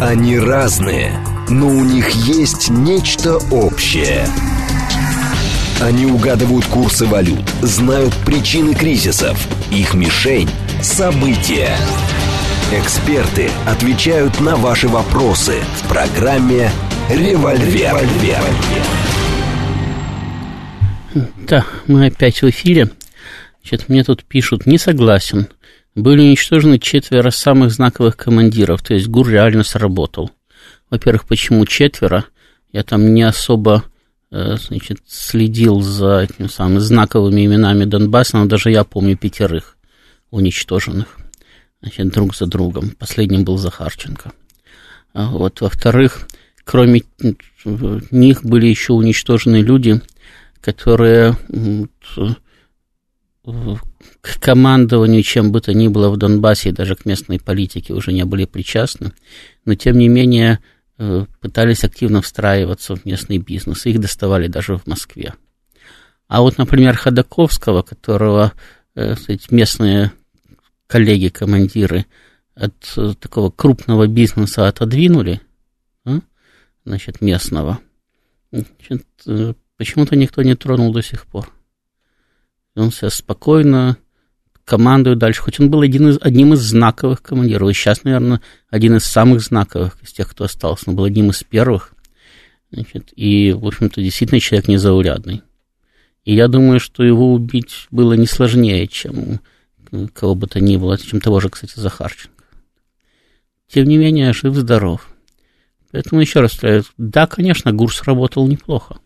Они 0.00 0.38
разные, 0.38 1.12
но 1.48 1.66
у 1.66 1.84
них 1.84 2.10
есть 2.10 2.70
нечто 2.70 3.38
общее. 3.50 4.26
Они 5.80 6.06
угадывают 6.06 6.64
курсы 6.66 7.04
валют, 7.04 7.48
знают 7.60 8.14
причины 8.24 8.74
кризисов. 8.74 9.36
Их 9.70 9.94
мишень– 9.94 10.48
события. 10.82 11.76
Эксперты 12.72 13.50
отвечают 13.66 14.40
на 14.40 14.56
ваши 14.56 14.88
вопросы 14.88 15.56
в 15.82 15.88
программе 15.88 16.70
«Револьвер». 17.10 17.98
Да, 21.46 21.64
мы 21.86 22.06
опять 22.06 22.40
в 22.40 22.48
эфире. 22.48 22.90
Значит, 23.62 23.88
мне 23.88 24.04
тут 24.04 24.24
пишут, 24.24 24.66
не 24.66 24.78
согласен 24.78 25.48
были 25.94 26.20
уничтожены 26.20 26.78
четверо 26.78 27.30
самых 27.30 27.72
знаковых 27.72 28.16
командиров, 28.16 28.82
то 28.82 28.94
есть 28.94 29.08
ГУР 29.08 29.28
реально 29.28 29.62
сработал. 29.62 30.30
Во-первых, 30.90 31.26
почему 31.26 31.64
четверо? 31.66 32.24
Я 32.72 32.82
там 32.82 33.14
не 33.14 33.22
особо 33.22 33.84
э, 34.30 34.56
значит, 34.56 34.98
следил 35.06 35.80
за 35.80 36.22
этими 36.22 36.48
самыми 36.48 36.78
знаковыми 36.78 37.46
именами 37.46 37.84
Донбасса, 37.84 38.38
но 38.38 38.46
даже 38.46 38.70
я 38.70 38.84
помню 38.84 39.16
пятерых 39.16 39.76
уничтоженных 40.30 41.16
значит, 41.80 42.08
друг 42.08 42.34
за 42.34 42.46
другом. 42.46 42.90
Последним 42.98 43.44
был 43.44 43.58
Захарченко. 43.58 44.32
А 45.12 45.28
вот, 45.28 45.60
во-вторых, 45.60 46.26
кроме 46.64 47.02
них 48.10 48.44
были 48.44 48.66
еще 48.66 48.94
уничтожены 48.94 49.56
люди, 49.56 50.00
которые 50.60 51.36
к 54.24 54.40
командованию 54.40 55.22
чем 55.22 55.52
бы 55.52 55.60
то 55.60 55.74
ни 55.74 55.86
было 55.86 56.08
в 56.08 56.16
Донбассе 56.16 56.70
и 56.70 56.72
даже 56.72 56.96
к 56.96 57.04
местной 57.04 57.38
политике 57.38 57.92
уже 57.92 58.10
не 58.10 58.24
были 58.24 58.46
причастны, 58.46 59.12
но 59.66 59.74
тем 59.74 59.98
не 59.98 60.08
менее 60.08 60.60
э, 60.96 61.26
пытались 61.42 61.84
активно 61.84 62.22
встраиваться 62.22 62.96
в 62.96 63.04
местный 63.04 63.36
бизнес, 63.36 63.84
их 63.84 64.00
доставали 64.00 64.46
даже 64.46 64.78
в 64.78 64.86
Москве. 64.86 65.34
А 66.26 66.40
вот, 66.40 66.56
например, 66.56 66.96
Ходаковского, 66.96 67.82
которого 67.82 68.54
э, 68.94 69.14
местные 69.50 70.10
коллеги, 70.86 71.28
командиры 71.28 72.06
от 72.54 72.94
э, 72.96 73.12
такого 73.20 73.50
крупного 73.50 74.06
бизнеса 74.06 74.68
отодвинули, 74.68 75.42
значит, 76.86 77.20
местного, 77.20 77.78
почему-то 79.76 80.16
никто 80.16 80.42
не 80.42 80.54
тронул 80.54 80.94
до 80.94 81.02
сих 81.02 81.26
пор. 81.26 81.52
Он 82.74 82.90
себя 82.90 83.10
спокойно 83.10 83.98
командует 84.64 85.18
дальше. 85.18 85.42
Хоть 85.42 85.60
он 85.60 85.70
был 85.70 85.80
один 85.80 86.08
из, 86.08 86.18
одним 86.20 86.54
из 86.54 86.60
знаковых 86.60 87.22
командиров. 87.22 87.70
И 87.70 87.74
сейчас, 87.74 88.04
наверное, 88.04 88.40
один 88.70 88.96
из 88.96 89.04
самых 89.04 89.40
знаковых 89.40 89.96
из 90.02 90.12
тех, 90.12 90.28
кто 90.28 90.44
остался. 90.44 90.90
Он 90.90 90.96
был 90.96 91.04
одним 91.04 91.30
из 91.30 91.42
первых. 91.42 91.94
Значит, 92.70 93.12
и, 93.14 93.52
в 93.52 93.66
общем-то, 93.66 94.00
действительно 94.02 94.40
человек 94.40 94.68
незаурядный. 94.68 95.42
И 96.24 96.34
я 96.34 96.48
думаю, 96.48 96.80
что 96.80 97.04
его 97.04 97.32
убить 97.32 97.86
было 97.90 98.14
не 98.14 98.26
сложнее, 98.26 98.88
чем 98.88 99.40
кого 100.12 100.34
бы 100.34 100.46
то 100.46 100.60
ни 100.60 100.76
было, 100.76 100.98
чем 100.98 101.20
того 101.20 101.40
же, 101.40 101.50
кстати, 101.50 101.78
Захарченко. 101.78 102.44
Тем 103.68 103.84
не 103.86 103.96
менее, 103.96 104.32
жив-здоров. 104.32 105.08
Поэтому 105.92 106.20
еще 106.20 106.40
раз 106.40 106.52
повторяю, 106.52 106.84
да, 106.98 107.26
конечно, 107.26 107.72
ГУР 107.72 107.94
сработал 107.94 108.48
неплохо, 108.48 108.98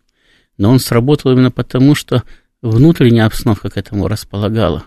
но 0.57 0.71
он 0.71 0.79
сработал 0.79 1.31
именно 1.31 1.51
потому, 1.51 1.93
что 1.93 2.23
внутренняя 2.61 3.27
обстановка 3.27 3.69
к 3.69 3.77
этому 3.77 4.07
располагала. 4.07 4.85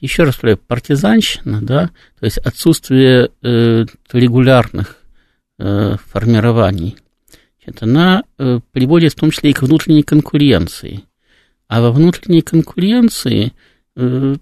Еще 0.00 0.24
раз 0.24 0.38
говорю, 0.38 0.58
партизанщина, 0.58 1.62
да, 1.62 1.90
то 2.18 2.24
есть 2.24 2.38
отсутствие 2.38 3.30
э, 3.42 3.86
регулярных 4.12 4.98
э, 5.58 5.96
формирований, 6.06 6.96
это 7.64 7.84
она 7.84 8.22
э, 8.38 8.60
приводит 8.72 9.12
в 9.12 9.16
том 9.16 9.30
числе 9.30 9.50
и 9.50 9.54
к 9.54 9.62
внутренней 9.62 10.02
конкуренции. 10.02 11.02
А 11.66 11.80
во 11.80 11.90
внутренней 11.90 12.42
конкуренции 12.42 13.52
э, 13.96 14.36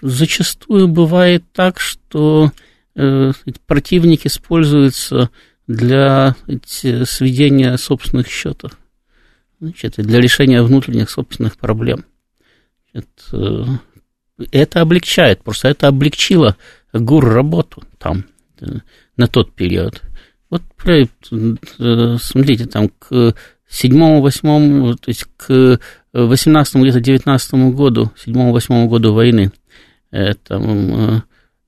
зачастую 0.00 0.88
бывает 0.88 1.44
так, 1.52 1.80
что 1.80 2.52
э, 2.94 3.32
противник 3.66 4.24
используется 4.24 5.30
для 5.66 6.34
сведения 7.04 7.76
собственных 7.76 8.28
счетов 8.28 8.72
значит, 9.60 9.94
для 9.96 10.20
решения 10.20 10.62
внутренних 10.62 11.10
собственных 11.10 11.56
проблем. 11.56 12.04
Это, 12.92 13.80
это 14.52 14.80
облегчает, 14.80 15.42
просто 15.42 15.68
это 15.68 15.88
облегчило 15.88 16.56
ГУР 16.92 17.24
работу 17.32 17.82
там 17.98 18.24
на 19.16 19.26
тот 19.28 19.52
период. 19.54 20.02
Вот, 20.50 20.62
смотрите, 22.20 22.66
там 22.66 22.88
к 22.88 23.34
седьмому, 23.68 24.20
восьмому, 24.20 24.96
то 24.96 25.08
есть 25.08 25.26
к 25.36 25.78
восемнадцатому, 26.12 26.84
где-то 26.84 27.00
девятнадцатому 27.00 27.72
году, 27.72 28.10
седьмому, 28.18 28.52
восьмому 28.52 28.88
году 28.88 29.12
войны, 29.12 29.52
это, 30.10 31.22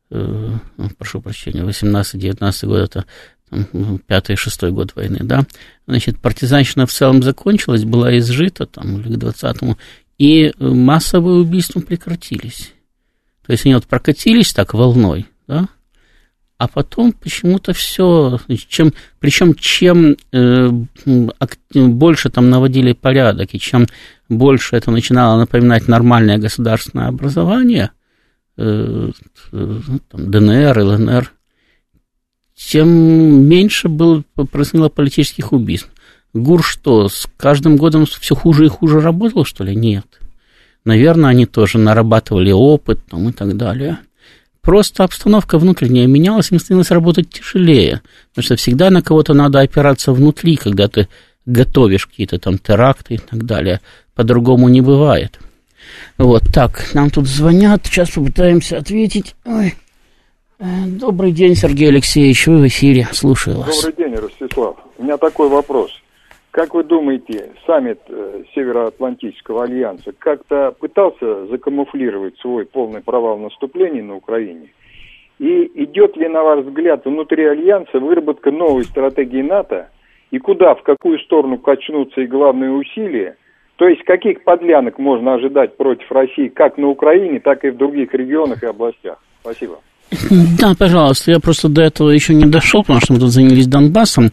прошу 0.09 1.21
прощения, 1.21 1.63
18-19 1.63 2.67
год, 2.67 2.81
это 2.81 3.05
пятый, 4.07 4.35
шестой 4.35 4.73
год 4.73 4.97
войны, 4.97 5.19
да, 5.23 5.45
значит, 5.87 6.19
партизанщина 6.19 6.87
в 6.87 6.93
целом 6.93 7.23
закончилась, 7.23 7.85
была 7.85 8.19
изжита 8.19 8.67
там 8.67 9.03
к 9.03 9.07
двадцатому, 9.07 9.79
и 10.23 10.53
массовые 10.61 11.41
убийства 11.41 11.81
прекратились. 11.81 12.73
То 13.45 13.51
есть 13.51 13.67
они 13.67 13.75
вот 13.75 13.89
прокатились 13.89 14.53
так 14.53 14.73
волной, 14.73 15.27
да, 15.49 15.69
а 16.59 16.69
потом 16.69 17.11
почему-то 17.11 17.73
все, 17.73 18.39
чем, 18.69 18.93
причем 19.19 19.53
чем 19.55 20.17
э, 20.31 20.71
больше 21.75 22.31
там 22.31 22.51
наводили 22.51 22.93
порядок, 22.93 23.53
и 23.53 23.59
чем 23.59 23.89
больше 24.29 24.77
это 24.77 24.93
начинало 24.93 25.41
напоминать 25.41 25.89
нормальное 25.89 26.39
государственное 26.39 27.09
образование, 27.09 27.91
э, 28.57 29.11
э, 29.51 29.81
там, 30.09 30.31
ДНР, 30.31 30.79
ЛНР, 30.79 31.33
тем 32.55 32.89
меньше 33.49 33.89
было, 33.89 34.23
происходило 34.37 34.89
политических 34.89 35.53
убийств. 35.53 35.91
ГУР 36.35 36.63
что, 36.63 37.09
с 37.09 37.27
каждым 37.37 37.77
годом 37.77 38.07
все 38.07 38.35
хуже 38.35 38.67
и 38.67 38.69
хуже 38.69 39.01
работал, 39.01 39.45
что 39.45 39.65
ли? 39.65 39.77
Нет. 39.77 40.07
Наверное, 40.85 41.31
они 41.31 41.47
тоже 41.47 41.79
нарабатывали 41.79 42.51
опыт 42.51 43.01
там, 43.09 43.29
и 43.29 43.33
так 43.33 43.57
далее. 43.57 43.99
Просто 44.63 45.05
обстановка 45.05 45.59
внутренняя 45.59 46.07
менялась, 46.07 46.51
им 46.51 46.59
становилось 46.59 46.91
работать 46.91 47.29
тяжелее. 47.29 48.03
Потому 48.31 48.45
что 48.45 48.57
всегда 48.57 48.91
на 48.91 49.03
кого-то 49.03 49.35
надо 49.35 49.61
опираться 49.61 50.13
внутри, 50.13 50.57
когда 50.57 50.89
ты 50.89 51.09
готовишь 51.47 52.07
какие-то 52.07 52.39
там 52.39 52.59
теракты 52.59 53.15
и 53.15 53.19
так 53.19 53.45
далее. 53.45 53.81
По-другому 54.15 54.69
не 54.69 54.81
бывает. 54.81 55.39
Вот, 56.17 56.45
так, 56.53 56.95
нам 56.95 57.11
тут 57.11 57.27
звонят, 57.27 57.87
сейчас 57.87 58.11
попытаемся 58.11 58.79
ответить. 58.79 59.35
Ой. 59.45 59.75
Э, 60.59 60.87
добрый 60.87 61.33
день, 61.33 61.57
Сергей 61.57 61.89
Алексеевич, 61.89 62.47
вы 62.47 62.59
в 62.59 62.67
эфире, 62.69 63.09
слушаю 63.13 63.59
вас. 63.59 63.83
Добрый 63.83 64.07
день, 64.07 64.15
Ростислав. 64.17 64.77
У 64.97 65.03
меня 65.03 65.17
такой 65.17 65.49
вопрос. 65.49 65.91
Как 66.53 66.75
вы 66.75 66.85
думаете, 66.85 67.51
саммит 67.65 67.99
э, 68.09 68.45
Североатлантического 68.55 69.65
альянса 69.65 70.13
как-то 70.19 70.73
пытался 70.79 71.47
закамуфлировать 71.47 72.37
свой 72.41 72.67
полный 72.67 73.01
провал 73.01 73.39
наступления 73.39 74.03
на 74.03 74.17
Украине? 74.17 74.69
И 75.39 75.71
идет 75.83 76.15
ли, 76.19 76.29
на 76.29 76.43
ваш 76.43 76.67
взгляд, 76.67 77.07
внутри 77.07 77.47
альянса 77.47 77.99
выработка 77.99 78.51
новой 78.51 78.85
стратегии 78.85 79.41
НАТО? 79.41 79.89
И 80.31 80.39
куда, 80.39 80.75
в 80.75 80.83
какую 80.83 81.19
сторону 81.21 81.57
качнутся 81.57 82.21
и 82.21 82.27
главные 82.27 82.71
усилия? 82.71 83.39
То 83.77 83.89
есть 83.89 84.05
каких 84.05 84.45
подлянок 84.45 84.99
можно 84.99 85.35
ожидать 85.35 85.79
против 85.79 86.13
России 86.13 86.49
как 86.49 86.77
на 86.77 86.89
Украине, 86.89 87.41
так 87.41 87.65
и 87.65 87.71
в 87.71 87.79
других 87.79 88.13
регионах 88.13 88.63
и 88.63 88.67
областях? 88.67 89.25
Спасибо. 89.41 89.79
Да, 90.31 90.75
пожалуйста, 90.79 91.31
я 91.31 91.41
просто 91.41 91.69
до 91.69 91.83
этого 91.83 92.11
еще 92.11 92.35
не 92.35 92.45
дошел, 92.45 92.83
потому 92.83 93.01
что 93.01 93.15
мы 93.15 93.21
тут 93.21 93.31
занялись 93.31 93.67
Донбассом. 93.67 94.33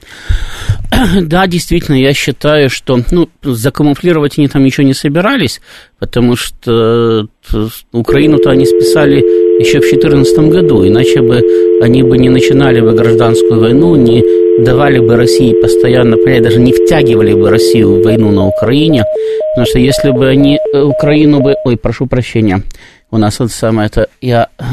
Да, 1.22 1.48
действительно, 1.48 1.96
я 1.96 2.14
считаю, 2.14 2.70
что, 2.70 3.00
ну, 3.12 3.30
закамуфлировать 3.44 4.38
они 4.38 4.48
там 4.48 4.64
ничего 4.64 4.86
не 4.86 4.94
собирались, 4.94 5.62
потому 6.00 6.36
что 6.36 7.28
э, 7.54 7.68
Украину-то 7.94 8.50
они 8.50 8.66
списали 8.66 9.20
еще 9.62 9.78
в 9.78 9.90
2014 9.90 10.40
году, 10.40 10.86
иначе 10.86 11.22
бы 11.22 11.42
они 11.82 12.04
бы 12.04 12.18
не 12.18 12.30
начинали 12.30 12.82
бы 12.82 12.92
гражданскую 12.94 13.60
войну, 13.60 13.96
не 13.96 14.24
давали 14.64 15.00
бы 15.00 15.16
России 15.16 15.54
постоянно, 15.62 16.18
даже 16.42 16.60
не 16.60 16.74
втягивали 16.74 17.34
бы 17.34 17.50
Россию 17.50 18.02
в 18.02 18.04
войну 18.04 18.32
на 18.32 18.48
Украине, 18.48 19.06
потому 19.54 19.68
что 19.68 19.80
если 19.80 20.12
бы 20.12 20.28
они 20.28 20.58
э, 20.74 20.82
Украину 20.82 21.40
бы... 21.40 21.56
Ой, 21.66 21.78
прошу 21.78 22.08
прощения, 22.08 22.64
у 23.12 23.18
нас 23.18 23.40
вот 23.40 23.52
самое 23.52 23.88
это... 23.88 24.08
Я 24.22 24.50
э, 24.60 24.64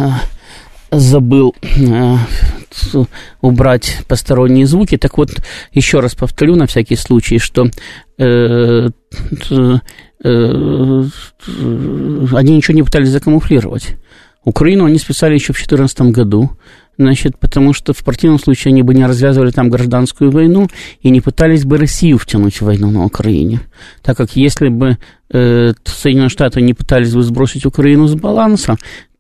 забыл 0.91 1.55
э, 1.63 2.17
убрать 3.41 3.99
посторонние 4.09 4.67
звуки. 4.67 4.97
Так 4.97 5.19
вот, 5.19 5.31
еще 5.73 6.01
раз 6.01 6.15
повторю 6.15 6.57
на 6.57 6.67
всякий 6.67 6.97
случай, 6.97 7.39
что 7.39 7.71
э, 8.19 8.89
э, 9.51 9.79
они 12.33 12.57
ничего 12.57 12.75
не 12.75 12.83
пытались 12.83 13.11
закамуфлировать. 13.11 13.97
Украину 14.45 14.85
они 14.85 14.99
списали 14.99 15.35
еще 15.35 15.53
в 15.53 15.57
2014 15.57 16.01
году, 16.13 16.53
значит, 16.97 17.37
потому 17.39 17.73
что 17.73 17.93
в 17.93 18.05
противном 18.05 18.39
случае 18.39 18.71
они 18.71 18.83
бы 18.83 18.95
не 18.95 19.05
развязывали 19.05 19.51
там 19.51 19.69
гражданскую 19.69 20.31
войну 20.31 20.69
и 21.01 21.11
не 21.11 21.21
пытались 21.21 21.65
бы 21.65 21.79
Россию 21.79 22.19
втянуть 22.19 22.61
в 22.61 22.63
войну 22.63 22.91
на 22.93 23.05
Украине. 23.05 23.61
Так 24.03 24.17
как 24.17 24.37
если 24.37 24.69
бы 24.69 24.99
э, 25.31 25.73
Соединенные 25.85 26.29
Штаты 26.29 26.61
не 26.63 26.75
пытались 26.75 27.13
бы 27.13 27.23
сбросить 27.23 27.67
Украину 27.67 28.07
с 28.07 28.15
баланса, 28.15 28.77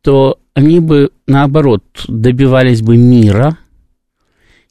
то 0.07 0.38
они 0.55 0.79
бы, 0.79 1.11
наоборот, 1.27 1.83
добивались 2.07 2.81
бы 2.81 2.97
мира 2.97 3.59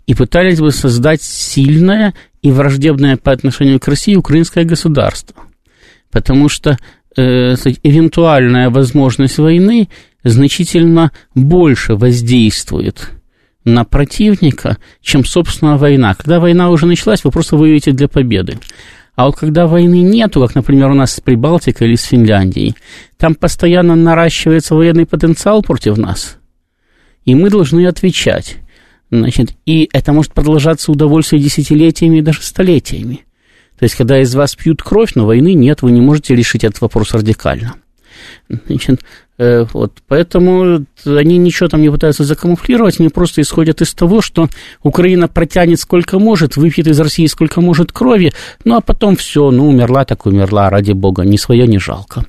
и 0.07 0.13
пытались 0.13 0.61
бы 0.61 0.71
создать 0.71 1.21
сильное 1.21 2.13
и 2.41 2.51
враждебное 2.51 3.17
по 3.17 3.33
отношению 3.33 3.81
к 3.81 3.87
России 3.89 4.15
украинское 4.15 4.63
государство. 4.63 5.35
Потому 6.09 6.47
что 6.47 6.77
э, 7.17 7.55
эвентуальная 7.83 8.69
возможность 8.69 9.37
войны 9.37 9.89
значительно 10.23 11.11
больше 11.33 11.95
воздействует 11.95 13.09
на 13.65 13.83
противника, 13.83 14.77
чем, 15.01 15.25
собственно, 15.25 15.75
война. 15.75 16.13
Когда 16.13 16.39
война 16.39 16.69
уже 16.69 16.85
началась, 16.85 17.25
вы 17.25 17.31
просто 17.31 17.57
воюете 17.57 17.91
для 17.91 18.07
победы. 18.07 18.57
А 19.15 19.25
вот 19.25 19.37
когда 19.37 19.65
войны 19.65 20.01
нету, 20.01 20.41
как, 20.41 20.55
например, 20.55 20.89
у 20.89 20.93
нас 20.93 21.13
с 21.13 21.21
Прибалтикой 21.21 21.87
или 21.87 21.95
с 21.95 22.03
Финляндией, 22.03 22.75
там 23.17 23.33
постоянно 23.35 23.95
наращивается 23.95 24.75
военный 24.75 25.05
потенциал 25.05 25.61
против 25.61 25.97
нас, 25.97 26.37
и 27.23 27.33
мы 27.33 27.49
должны 27.49 27.87
отвечать. 27.87 28.57
Значит, 29.11 29.55
и 29.65 29.89
это 29.93 30.11
может 30.11 30.33
продолжаться 30.33 30.91
удовольствие 30.91 31.41
десятилетиями 31.41 32.17
и 32.17 32.21
даже 32.21 32.41
столетиями. 32.41 33.25
То 33.77 33.83
есть, 33.83 33.95
когда 33.95 34.19
из 34.21 34.33
вас 34.35 34.55
пьют 34.55 34.81
кровь, 34.81 35.11
но 35.15 35.25
войны 35.25 35.53
нет, 35.53 35.81
вы 35.81 35.91
не 35.91 36.01
можете 36.01 36.35
решить 36.35 36.63
этот 36.63 36.81
вопрос 36.81 37.13
радикально. 37.13 37.75
Значит, 38.49 39.01
вот, 39.37 39.93
поэтому 40.07 40.85
они 41.05 41.37
ничего 41.37 41.67
там 41.67 41.81
не 41.81 41.89
пытаются 41.89 42.23
закамуфлировать, 42.23 42.99
они 42.99 43.09
просто 43.09 43.41
исходят 43.41 43.81
из 43.81 43.93
того, 43.93 44.21
что 44.21 44.47
Украина 44.81 45.27
протянет 45.27 45.79
сколько 45.79 46.19
может, 46.19 46.55
выпьет 46.55 46.87
из 46.87 46.99
России 46.99 47.25
сколько 47.25 47.59
может 47.59 47.91
крови, 47.91 48.31
ну 48.63 48.75
а 48.75 48.81
потом 48.81 49.17
все, 49.17 49.51
ну 49.51 49.67
умерла 49.67 50.05
так 50.05 50.25
умерла, 50.25 50.69
ради 50.69 50.93
бога, 50.93 51.23
ни 51.23 51.35
свое, 51.35 51.67
не 51.67 51.79
жалко. 51.79 52.25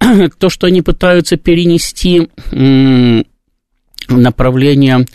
То, 0.38 0.48
что 0.48 0.66
они 0.66 0.80
пытаются 0.80 1.36
перенести 1.36 2.30
направление 4.08 5.06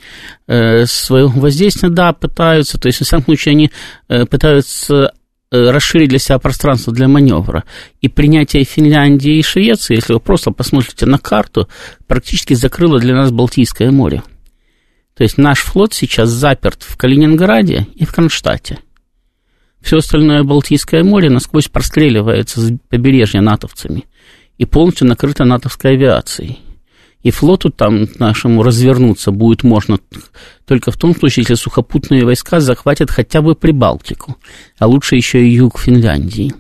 э, 0.48 0.86
своего 0.86 1.30
воздействия, 1.30 1.89
да, 1.89 2.13
пытаются, 2.13 2.80
то 2.80 2.88
есть, 2.88 3.02
в 3.02 3.06
самом 3.06 3.24
случае, 3.24 3.54
они 3.54 3.72
э, 4.08 4.26
пытаются 4.26 4.93
Э, 4.96 5.23
расширить 5.54 6.10
для 6.10 6.20
себя 6.20 6.39
пространство 6.39 6.92
для 6.92 7.08
маневра. 7.08 7.63
И 8.02 8.10
принятие 8.10 8.63
Финляндии 8.63 9.38
и 9.38 9.44
Швеции, 9.44 9.96
если 9.96 10.13
вы 10.13 10.20
просто 10.20 10.52
посмотрите 10.52 11.06
на 11.06 11.20
карту, 11.20 11.70
практически 12.08 12.56
закрыло 12.56 13.00
для 13.00 13.16
нас 13.16 13.32
Балтийское 13.32 13.92
море. 13.92 14.24
То 15.16 15.24
есть 15.24 15.38
наш 15.38 15.60
флот 15.60 15.94
сейчас 15.94 16.30
заперт 16.30 16.82
в 16.82 16.98
Калининграде 16.98 17.88
и 17.96 18.06
в 18.06 18.13
Кронштадте. 18.13 18.80
Все 19.80 19.98
остальное 19.98 20.44
Балтийское 20.44 21.04
море 21.04 21.30
насквозь 21.30 21.68
простреливается 21.68 22.60
с 22.60 22.72
побережья 22.89 23.42
натовцами 23.42 24.06
и 24.58 24.66
полностью 24.66 25.08
накрыто 25.08 25.46
натовской 25.46 25.92
авиацией. 25.92 26.62
И 27.24 27.32
флоту 27.32 27.70
там 27.70 28.08
нашему 28.20 28.64
развернуться 28.64 29.32
будет 29.32 29.64
можно 29.64 29.98
только 30.66 30.92
в 30.92 30.98
том 30.98 31.16
случае, 31.16 31.44
если 31.44 31.56
сухопутные 31.56 32.26
войска 32.26 32.60
захватят 32.60 33.10
хотя 33.10 33.42
бы 33.42 33.56
Прибалтику, 33.56 34.36
а 34.78 34.88
лучше 34.88 35.16
еще 35.16 35.42
и 35.42 35.54
юг 35.54 35.80
Финляндии. 35.80 36.54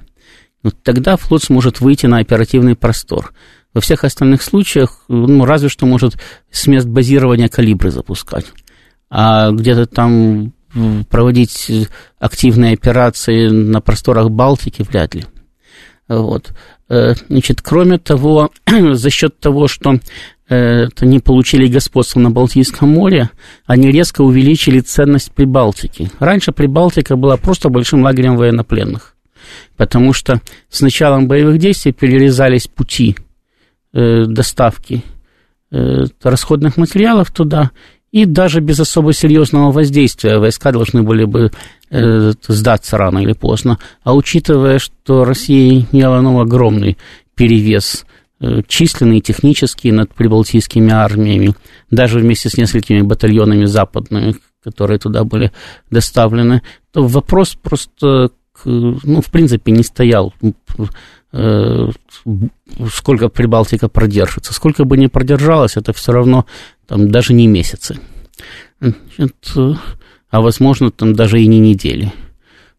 Вот 0.63 0.75
тогда 0.81 1.17
флот 1.17 1.43
сможет 1.43 1.81
выйти 1.81 2.05
на 2.05 2.19
оперативный 2.19 2.75
простор. 2.75 3.33
Во 3.73 3.81
всех 3.81 4.05
остальных 4.05 4.41
случаях, 4.41 5.03
ну, 5.09 5.43
разве 5.45 5.67
что 5.67 5.85
может 5.85 6.17
с 6.49 6.67
мест 6.67 6.87
базирования 6.87 7.49
калибры 7.49 7.91
запускать. 7.91 8.45
А 9.09 9.51
где-то 9.51 9.85
там 9.85 10.53
проводить 11.09 11.69
активные 12.19 12.73
операции 12.73 13.49
на 13.49 13.81
просторах 13.81 14.29
Балтики 14.29 14.81
вряд 14.81 15.13
ли. 15.15 15.25
Вот. 16.07 16.53
Э, 16.89 17.13
значит, 17.29 17.61
кроме 17.61 17.97
того, 17.97 18.51
за 18.93 19.09
счет 19.09 19.39
того, 19.39 19.67
что 19.67 19.99
э, 20.49 20.87
они 20.99 21.19
получили 21.19 21.67
господство 21.67 22.19
на 22.19 22.31
Балтийском 22.31 22.89
море, 22.89 23.29
они 23.65 23.91
резко 23.91 24.21
увеличили 24.21 24.79
ценность 24.79 25.31
Прибалтики. 25.31 26.09
Раньше 26.19 26.51
Прибалтика 26.51 27.15
была 27.15 27.37
просто 27.37 27.69
большим 27.69 28.03
лагерем 28.03 28.37
военнопленных, 28.37 29.15
потому 29.77 30.13
что 30.13 30.41
с 30.69 30.81
началом 30.81 31.27
боевых 31.27 31.57
действий 31.57 31.91
перерезались 31.91 32.67
пути 32.67 33.15
э, 33.93 34.25
доставки 34.25 35.03
расходных 36.21 36.77
материалов 36.77 37.31
туда, 37.31 37.71
и 38.13 38.25
даже 38.25 38.61
без 38.61 38.79
особо 38.79 39.11
серьезного 39.11 39.71
воздействия 39.71 40.37
войска 40.37 40.71
должны 40.71 41.01
были 41.01 41.25
бы 41.25 41.51
э, 41.89 42.33
сдаться 42.47 42.95
рано 42.95 43.17
или 43.17 43.33
поздно. 43.33 43.79
А 44.03 44.13
учитывая, 44.13 44.77
что 44.77 45.25
Россия 45.25 45.87
имела 45.91 46.21
ну, 46.21 46.39
огромный 46.39 46.99
перевес 47.33 48.05
э, 48.43 48.61
численный 48.67 49.17
и 49.19 49.21
технический 49.21 49.91
над 49.91 50.13
прибалтийскими 50.13 50.91
армиями, 50.91 51.55
даже 51.89 52.19
вместе 52.19 52.49
с 52.49 52.57
несколькими 52.57 53.01
батальонами 53.01 53.65
западными, 53.65 54.35
которые 54.63 54.99
туда 54.99 55.23
были 55.23 55.51
доставлены, 55.89 56.61
то 56.91 57.07
вопрос 57.07 57.55
просто, 57.55 58.31
ну, 58.65 59.21
в 59.21 59.31
принципе, 59.31 59.71
не 59.71 59.83
стоял 59.83 60.33
э, 61.31 61.87
сколько 62.91 63.29
Прибалтика 63.29 63.87
продержится. 63.87 64.53
Сколько 64.53 64.83
бы 64.83 64.97
ни 64.97 65.07
продержалась, 65.07 65.77
это 65.77 65.93
все 65.93 66.11
равно 66.11 66.45
там 66.85 67.09
даже 67.09 67.33
не 67.33 67.47
месяцы. 67.47 67.97
Значит, 68.79 69.35
а 70.29 70.41
возможно, 70.41 70.91
там 70.91 71.13
даже 71.13 71.41
и 71.41 71.47
не 71.47 71.59
недели. 71.59 72.11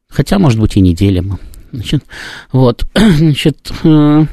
Хотя, 0.09 0.39
может 0.39 0.61
быть, 0.61 0.77
и 0.77 0.81
неделями. 0.81 1.39
Значит, 1.73 2.05
вот, 2.53 2.87
значит, 2.95 3.73
Э, 3.83 4.27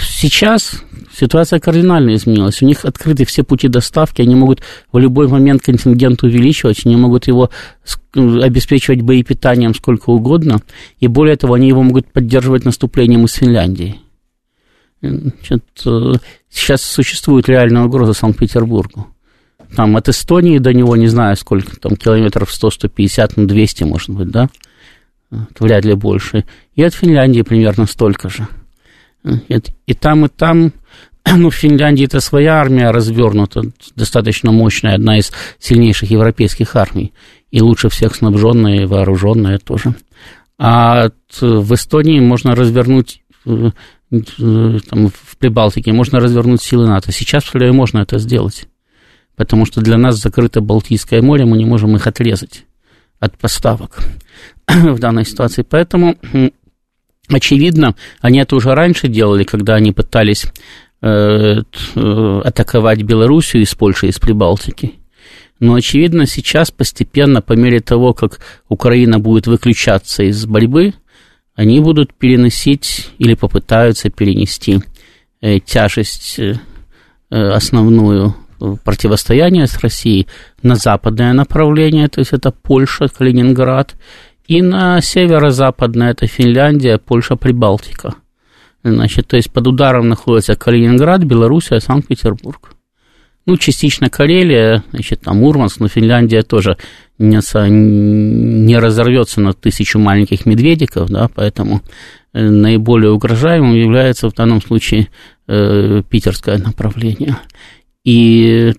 сейчас 0.00 0.82
ситуация 1.12 1.60
кардинально 1.60 2.14
изменилась. 2.14 2.62
У 2.62 2.66
них 2.66 2.84
открыты 2.86 3.26
все 3.26 3.42
пути 3.42 3.68
доставки, 3.68 4.22
они 4.22 4.34
могут 4.34 4.62
в 4.92 4.98
любой 4.98 5.28
момент 5.28 5.62
контингент 5.62 6.22
увеличивать, 6.22 6.86
они 6.86 6.96
могут 6.96 7.26
его 7.26 7.50
обеспечивать 8.14 9.02
боепитанием 9.02 9.74
сколько 9.74 10.10
угодно, 10.10 10.60
и 11.00 11.08
более 11.08 11.36
того, 11.36 11.54
они 11.54 11.68
его 11.68 11.82
могут 11.82 12.10
поддерживать 12.10 12.64
наступлением 12.64 13.26
из 13.26 13.32
Финляндии. 13.32 14.00
Значит, 15.02 15.64
э, 15.84 16.14
сейчас 16.48 16.82
существует 16.82 17.46
реальная 17.48 17.84
угроза 17.84 18.14
Санкт-Петербургу. 18.14 19.08
Там 19.76 19.96
от 19.96 20.08
Эстонии 20.08 20.58
до 20.58 20.72
него, 20.72 20.96
не 20.96 21.08
знаю, 21.08 21.36
сколько, 21.36 21.76
там 21.76 21.96
километров 21.96 22.50
100-150, 22.50 23.32
ну 23.36 23.46
200, 23.46 23.84
может 23.84 24.10
быть, 24.10 24.30
да? 24.30 24.48
Вряд 25.58 25.84
ли 25.84 25.94
больше. 25.94 26.44
И 26.74 26.82
от 26.82 26.94
Финляндии 26.94 27.42
примерно 27.42 27.86
столько 27.86 28.28
же. 28.28 28.46
И 29.48 29.94
там, 29.94 30.26
и 30.26 30.28
там, 30.28 30.72
ну, 31.36 31.50
в 31.50 31.54
Финляндии 31.54 32.04
это 32.04 32.20
своя 32.20 32.60
армия 32.60 32.90
развернута, 32.90 33.62
достаточно 33.96 34.52
мощная, 34.52 34.94
одна 34.94 35.18
из 35.18 35.32
сильнейших 35.58 36.10
европейских 36.10 36.76
армий, 36.76 37.12
и 37.50 37.60
лучше 37.60 37.88
всех 37.88 38.14
снабженная 38.14 38.82
и 38.82 38.86
вооруженная 38.86 39.58
тоже. 39.58 39.94
А 40.58 41.08
в 41.40 41.74
Эстонии 41.74 42.20
можно 42.20 42.54
развернуть 42.54 43.22
э, 43.46 43.70
э, 44.10 44.78
там, 44.88 45.08
в 45.08 45.36
Прибалтике 45.38 45.92
можно 45.92 46.20
развернуть 46.20 46.62
силы 46.62 46.86
НАТО. 46.86 47.10
Сейчас, 47.10 47.44
в 47.44 47.72
можно 47.72 48.00
это 48.00 48.18
сделать, 48.18 48.68
потому 49.36 49.66
что 49.66 49.80
для 49.80 49.96
нас 49.96 50.16
закрыто 50.16 50.60
Балтийское 50.60 51.22
море, 51.22 51.44
мы 51.44 51.56
не 51.58 51.64
можем 51.64 51.96
их 51.96 52.06
отрезать 52.06 52.66
от 53.18 53.36
поставок 53.38 53.98
в 54.68 54.98
данной 54.98 55.24
ситуации. 55.24 55.62
Поэтому 55.62 56.16
Очевидно, 57.28 57.94
они 58.20 58.38
это 58.38 58.54
уже 58.56 58.74
раньше 58.74 59.08
делали, 59.08 59.44
когда 59.44 59.74
они 59.76 59.92
пытались 59.92 60.44
э, 61.00 61.62
э, 61.94 62.40
атаковать 62.44 63.02
Белоруссию 63.02 63.62
из 63.62 63.74
Польши, 63.74 64.08
из 64.08 64.18
Прибалтики. 64.18 64.94
Но, 65.58 65.74
очевидно, 65.74 66.26
сейчас 66.26 66.70
постепенно, 66.70 67.40
по 67.40 67.54
мере 67.54 67.80
того, 67.80 68.12
как 68.12 68.40
Украина 68.68 69.18
будет 69.18 69.46
выключаться 69.46 70.22
из 70.24 70.44
борьбы, 70.44 70.92
они 71.54 71.80
будут 71.80 72.12
переносить 72.12 73.10
или 73.18 73.34
попытаются 73.34 74.10
перенести 74.10 74.80
э, 75.40 75.60
тяжесть 75.60 76.40
основную 77.30 78.36
противостояния 78.84 79.66
с 79.66 79.78
Россией 79.78 80.28
на 80.62 80.76
западное 80.76 81.32
направление, 81.32 82.06
то 82.08 82.20
есть 82.20 82.32
это 82.32 82.52
Польша, 82.52 83.08
Калининград, 83.08 83.96
и 84.46 84.62
на 84.62 85.00
северо-западное 85.00 86.10
это 86.10 86.26
Финляндия, 86.26 86.98
Польша, 86.98 87.36
Прибалтика. 87.36 88.14
Значит, 88.82 89.28
то 89.28 89.36
есть 89.36 89.50
под 89.50 89.66
ударом 89.66 90.08
находится 90.08 90.56
Калининград, 90.56 91.24
Белоруссия, 91.24 91.80
Санкт-Петербург. 91.80 92.74
Ну, 93.46 93.56
частично 93.56 94.08
Карелия, 94.08 94.82
значит, 94.90 95.22
там 95.22 95.38
Мурманск, 95.38 95.80
но 95.80 95.88
Финляндия 95.88 96.42
тоже 96.42 96.78
не, 97.18 97.40
не 97.70 98.78
разорвется 98.78 99.40
на 99.40 99.52
тысячу 99.52 99.98
маленьких 99.98 100.46
медведиков, 100.46 101.10
да, 101.10 101.28
поэтому 101.34 101.82
э, 102.32 102.48
наиболее 102.48 103.12
угрожаемым 103.12 103.74
является 103.74 104.30
в 104.30 104.34
данном 104.34 104.62
случае 104.62 105.08
э, 105.46 106.02
питерское 106.08 106.58
направление. 106.58 107.36
И 108.04 108.72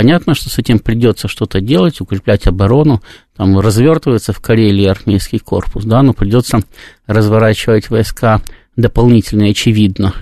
Понятно, 0.00 0.34
что 0.34 0.48
с 0.48 0.56
этим 0.56 0.78
придется 0.78 1.28
что-то 1.28 1.60
делать, 1.60 2.00
укреплять 2.00 2.46
оборону, 2.46 3.02
там 3.36 3.60
развертывается 3.60 4.32
в 4.32 4.40
Карелии 4.40 4.86
армейский 4.86 5.38
корпус, 5.38 5.84
да, 5.84 6.00
но 6.00 6.14
придется 6.14 6.60
разворачивать 7.06 7.90
войска 7.90 8.40
дополнительно, 8.76 9.44
очевидно, 9.44 10.14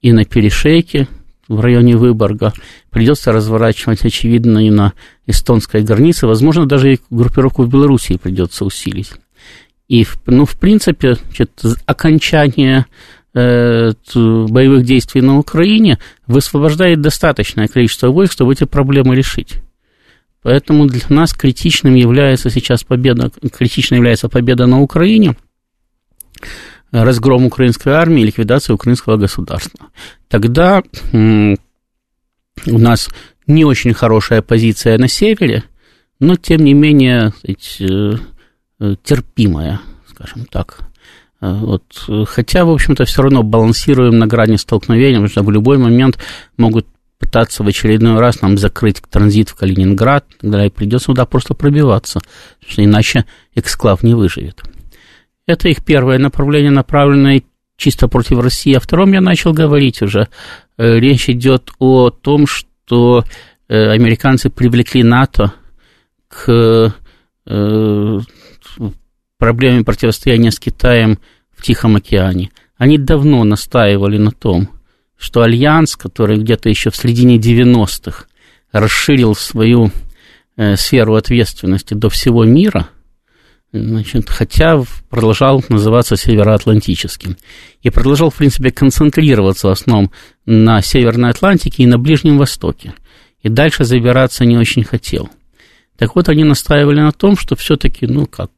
и 0.00 0.12
на 0.12 0.24
перешейке 0.24 1.08
в 1.48 1.58
районе 1.58 1.96
Выборга, 1.96 2.52
придется 2.90 3.32
разворачивать, 3.32 4.04
очевидно, 4.04 4.64
и 4.64 4.70
на 4.70 4.92
эстонской 5.26 5.82
границе, 5.82 6.28
возможно, 6.28 6.64
даже 6.64 6.94
и 6.94 7.00
группировку 7.10 7.64
в 7.64 7.68
Белоруссии 7.68 8.20
придется 8.22 8.64
усилить. 8.64 9.10
И, 9.88 10.06
ну, 10.26 10.44
в 10.44 10.56
принципе, 10.56 11.14
значит, 11.14 11.50
окончание 11.84 12.86
боевых 13.36 14.84
действий 14.84 15.20
на 15.20 15.38
Украине 15.38 15.98
высвобождает 16.26 17.02
достаточное 17.02 17.68
количество 17.68 18.08
войск, 18.08 18.32
чтобы 18.32 18.54
эти 18.54 18.64
проблемы 18.64 19.14
решить. 19.14 19.56
Поэтому 20.42 20.86
для 20.86 21.02
нас 21.08 21.34
критичным 21.34 21.94
является 21.96 22.48
сейчас 22.50 22.82
победа, 22.82 23.30
критичной 23.52 23.98
является 23.98 24.28
победа 24.28 24.66
на 24.66 24.80
Украине, 24.80 25.36
разгром 26.92 27.44
украинской 27.44 27.90
армии, 27.90 28.22
ликвидация 28.22 28.74
украинского 28.74 29.16
государства. 29.16 29.88
Тогда 30.28 30.82
у 31.12 31.56
нас 32.78 33.10
не 33.46 33.64
очень 33.64 33.92
хорошая 33.92 34.40
позиция 34.40 34.96
на 34.98 35.08
севере, 35.08 35.64
но 36.20 36.36
тем 36.36 36.64
не 36.64 36.72
менее 36.72 37.32
сказать, 37.42 38.20
терпимая, 39.02 39.80
скажем 40.08 40.46
так. 40.46 40.78
Вот. 41.40 41.84
Хотя, 42.26 42.64
в 42.64 42.70
общем-то, 42.70 43.04
все 43.04 43.22
равно 43.22 43.42
балансируем 43.42 44.18
на 44.18 44.26
грани 44.26 44.56
столкновения, 44.56 45.16
потому 45.16 45.28
что 45.28 45.42
в 45.42 45.50
любой 45.50 45.78
момент 45.78 46.18
могут 46.56 46.86
пытаться 47.18 47.62
в 47.62 47.68
очередной 47.68 48.18
раз 48.20 48.42
нам 48.42 48.58
закрыть 48.58 49.02
транзит 49.10 49.50
в 49.50 49.56
Калининград, 49.56 50.26
тогда 50.40 50.66
и 50.66 50.70
придется 50.70 51.06
туда 51.06 51.26
просто 51.26 51.54
пробиваться, 51.54 52.20
потому 52.60 52.72
что 52.72 52.84
иначе 52.84 53.24
эксклав 53.54 54.02
не 54.02 54.14
выживет. 54.14 54.62
Это 55.46 55.68
их 55.68 55.84
первое 55.84 56.18
направление, 56.18 56.70
направленное 56.70 57.42
чисто 57.76 58.08
против 58.08 58.40
России. 58.40 58.74
О 58.74 58.80
втором 58.80 59.12
я 59.12 59.20
начал 59.20 59.52
говорить 59.52 60.02
уже. 60.02 60.28
Э, 60.76 60.98
речь 60.98 61.28
идет 61.28 61.70
о 61.78 62.10
том, 62.10 62.46
что 62.46 63.24
э, 63.68 63.90
американцы 63.90 64.50
привлекли 64.50 65.02
НАТО 65.02 65.52
к 66.28 66.92
э, 67.46 68.20
проблеме 69.38 69.84
противостояния 69.84 70.50
с 70.50 70.58
Китаем 70.58 71.18
в 71.56 71.62
Тихом 71.62 71.96
океане. 71.96 72.50
Они 72.76 72.98
давно 72.98 73.44
настаивали 73.44 74.18
на 74.18 74.30
том, 74.30 74.68
что 75.16 75.42
Альянс, 75.42 75.96
который 75.96 76.38
где-то 76.38 76.68
еще 76.68 76.90
в 76.90 76.96
середине 76.96 77.38
90-х 77.38 78.26
расширил 78.72 79.34
свою 79.34 79.90
э, 80.56 80.76
сферу 80.76 81.14
ответственности 81.14 81.94
до 81.94 82.10
всего 82.10 82.44
мира, 82.44 82.88
значит, 83.72 84.28
хотя 84.28 84.82
продолжал 85.08 85.64
называться 85.68 86.16
Североатлантическим. 86.16 87.36
И 87.82 87.90
продолжал, 87.90 88.30
в 88.30 88.36
принципе, 88.36 88.70
концентрироваться 88.70 89.68
в 89.68 89.70
основном 89.70 90.10
на 90.44 90.82
Северной 90.82 91.30
Атлантике 91.30 91.82
и 91.82 91.86
на 91.86 91.98
Ближнем 91.98 92.38
Востоке. 92.38 92.94
И 93.40 93.48
дальше 93.48 93.84
забираться 93.84 94.44
не 94.44 94.56
очень 94.56 94.84
хотел. 94.84 95.30
Так 95.96 96.14
вот, 96.14 96.28
они 96.28 96.44
настаивали 96.44 97.00
на 97.00 97.12
том, 97.12 97.36
что 97.36 97.56
все-таки, 97.56 98.06
ну 98.06 98.26
как, 98.26 98.50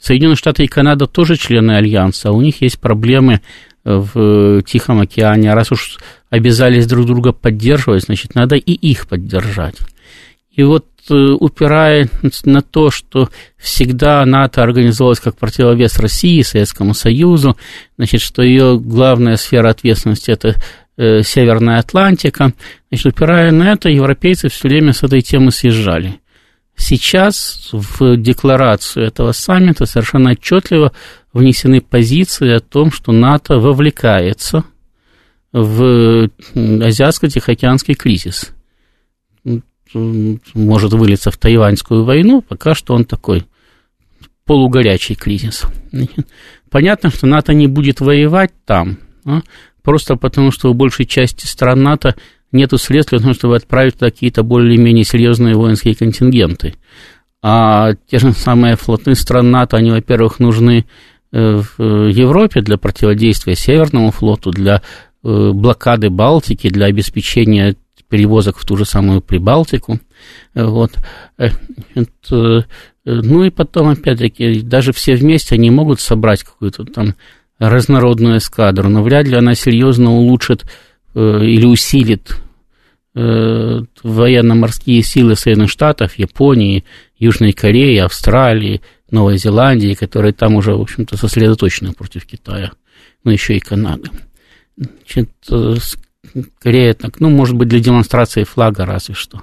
Соединенные 0.00 0.36
Штаты 0.36 0.64
и 0.64 0.68
Канада 0.68 1.06
тоже 1.06 1.36
члены 1.36 1.72
Альянса, 1.72 2.28
а 2.28 2.32
у 2.32 2.40
них 2.40 2.62
есть 2.62 2.78
проблемы 2.78 3.40
в 3.84 4.62
Тихом 4.62 5.00
океане. 5.00 5.52
А 5.52 5.54
раз 5.54 5.72
уж 5.72 5.98
обязались 6.30 6.86
друг 6.86 7.06
друга 7.06 7.32
поддерживать, 7.32 8.04
значит, 8.04 8.34
надо 8.34 8.56
и 8.56 8.72
их 8.72 9.08
поддержать. 9.08 9.76
И 10.50 10.62
вот 10.62 10.86
э, 11.08 11.14
упирая 11.14 12.08
на 12.44 12.62
то, 12.62 12.90
что 12.90 13.30
всегда 13.56 14.24
НАТО 14.26 14.62
организовалась 14.62 15.20
как 15.20 15.36
противовес 15.36 15.98
России, 15.98 16.42
Советскому 16.42 16.94
Союзу, 16.94 17.56
значит, 17.96 18.20
что 18.20 18.42
ее 18.42 18.78
главная 18.78 19.36
сфера 19.36 19.70
ответственности– 19.70 20.30
это 20.32 20.56
э, 20.96 21.22
Северная 21.22 21.78
Атлантика, 21.78 22.52
значит, 22.90 23.06
упирая 23.06 23.52
на 23.52 23.72
это, 23.72 23.88
европейцы 23.88 24.48
все 24.48 24.68
время 24.68 24.92
с 24.92 25.02
этой 25.02 25.20
темы 25.20 25.52
съезжали. 25.52 26.18
Сейчас 26.78 27.70
в 27.72 28.16
декларацию 28.16 29.04
этого 29.04 29.32
саммита 29.32 29.84
совершенно 29.84 30.30
отчетливо 30.30 30.92
внесены 31.32 31.80
позиции 31.80 32.52
о 32.52 32.60
том, 32.60 32.92
что 32.92 33.10
НАТО 33.10 33.58
вовлекается 33.58 34.64
в 35.52 36.30
азиатско-тихоокеанский 36.54 37.94
кризис. 37.94 38.52
Может 39.92 40.92
вылиться 40.92 41.32
в 41.32 41.36
тайваньскую 41.36 42.04
войну, 42.04 42.42
пока 42.42 42.76
что 42.76 42.94
он 42.94 43.04
такой 43.04 43.44
полугорячий 44.44 45.16
кризис. 45.16 45.64
Понятно, 46.70 47.10
что 47.10 47.26
НАТО 47.26 47.54
не 47.54 47.66
будет 47.66 48.00
воевать 48.00 48.52
там, 48.64 48.98
а? 49.24 49.40
просто 49.82 50.14
потому 50.14 50.52
что 50.52 50.70
у 50.70 50.74
большей 50.74 51.06
части 51.06 51.46
стран 51.46 51.82
НАТО 51.82 52.14
нет 52.52 52.72
средств 52.78 53.10
для 53.10 53.20
того, 53.20 53.34
чтобы 53.34 53.56
отправить 53.56 53.94
туда 53.94 54.10
какие-то 54.10 54.42
более-менее 54.42 55.04
серьезные 55.04 55.54
воинские 55.54 55.94
контингенты. 55.94 56.74
А 57.42 57.92
те 58.10 58.18
же 58.18 58.32
самые 58.32 58.76
флоты 58.76 59.14
стран 59.14 59.50
НАТО, 59.50 59.76
они, 59.76 59.90
во-первых, 59.90 60.40
нужны 60.40 60.86
э, 61.32 61.62
в 61.78 62.08
Европе 62.08 62.62
для 62.62 62.78
противодействия 62.78 63.54
Северному 63.54 64.10
флоту, 64.10 64.50
для 64.50 64.82
э, 65.22 65.50
блокады 65.52 66.10
Балтики, 66.10 66.68
для 66.68 66.86
обеспечения 66.86 67.76
перевозок 68.08 68.56
в 68.56 68.64
ту 68.64 68.76
же 68.76 68.86
самую 68.86 69.20
Прибалтику. 69.20 70.00
Вот. 70.54 70.92
Э, 71.36 71.50
ну 73.04 73.44
и 73.44 73.50
потом, 73.50 73.88
опять-таки, 73.88 74.62
даже 74.62 74.92
все 74.92 75.14
вместе 75.14 75.54
они 75.54 75.70
могут 75.70 76.00
собрать 76.00 76.42
какую-то 76.42 76.84
там 76.84 77.14
разнородную 77.58 78.38
эскадру, 78.38 78.88
но 78.88 79.02
вряд 79.02 79.26
ли 79.26 79.36
она 79.36 79.54
серьезно 79.54 80.12
улучшит 80.12 80.64
Э, 80.64 80.87
или 81.20 81.64
усилит 81.64 82.36
э, 83.14 83.80
военно-морские 84.02 85.02
силы 85.02 85.36
Соединенных 85.36 85.70
Штатов, 85.70 86.18
Японии, 86.18 86.84
Южной 87.18 87.52
Кореи, 87.52 87.98
Австралии, 87.98 88.80
Новой 89.10 89.38
Зеландии, 89.38 89.94
которые 89.94 90.32
там 90.32 90.54
уже, 90.54 90.74
в 90.74 90.80
общем-то, 90.80 91.16
сосредоточены 91.16 91.92
против 91.92 92.26
Китая, 92.26 92.72
но 93.24 93.32
еще 93.32 93.56
и 93.56 93.60
Канады. 93.60 94.10
Значит, 94.76 95.30
э, 95.50 95.76
скорее 96.58 96.94
так, 96.94 97.20
ну, 97.20 97.30
может 97.30 97.56
быть, 97.56 97.68
для 97.68 97.80
демонстрации 97.80 98.44
флага 98.44 98.86
разве 98.86 99.14
что. 99.14 99.42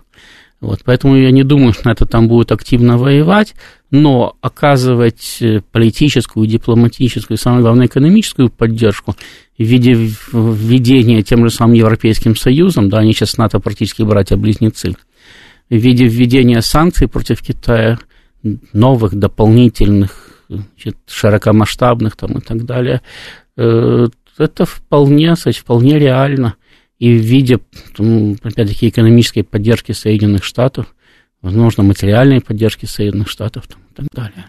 Вот, 0.66 0.80
поэтому 0.84 1.16
я 1.16 1.30
не 1.30 1.44
думаю, 1.44 1.74
что 1.74 1.92
это 1.92 2.08
там 2.08 2.28
будет 2.28 2.52
активно 2.52 2.98
воевать, 2.98 3.54
но 3.92 4.36
оказывать 4.42 5.40
политическую, 5.72 6.48
дипломатическую, 6.48 7.38
самое 7.38 7.62
главное, 7.62 7.86
экономическую 7.86 8.50
поддержку 8.50 9.16
в 9.60 9.64
виде 9.64 9.94
введения 9.94 11.22
тем 11.22 11.48
же 11.48 11.54
самым 11.54 11.76
Европейским 11.76 12.36
Союзом, 12.36 12.90
да, 12.90 12.98
они 12.98 13.14
сейчас 13.14 13.38
НАТО 13.38 13.60
практически 13.60 14.02
братья-близнецы, 14.02 14.96
в 15.70 15.76
виде 15.76 16.08
введения 16.08 16.62
санкций 16.62 17.08
против 17.08 17.42
Китая, 17.44 18.00
новых, 18.74 19.14
дополнительных, 19.14 20.32
значит, 20.50 20.98
широкомасштабных 21.06 22.16
там, 22.16 22.40
и 22.40 22.42
так 22.42 22.66
далее, 22.66 23.04
э, 23.56 24.08
это 24.40 24.66
вполне, 24.66 25.36
кстати, 25.36 25.60
вполне 25.60 26.00
реально. 26.00 26.56
И 27.00 27.18
в 27.18 27.22
виде, 27.22 27.60
опять-таки, 28.44 28.90
экономической 28.90 29.44
поддержки 29.44 29.92
Соединенных 29.92 30.44
Штатов, 30.44 30.96
возможно, 31.42 31.84
материальной 31.84 32.42
поддержки 32.42 32.86
Соединенных 32.86 33.30
Штатов 33.30 33.68
там, 33.68 33.82
и 33.92 33.94
так 33.94 34.08
далее. 34.14 34.46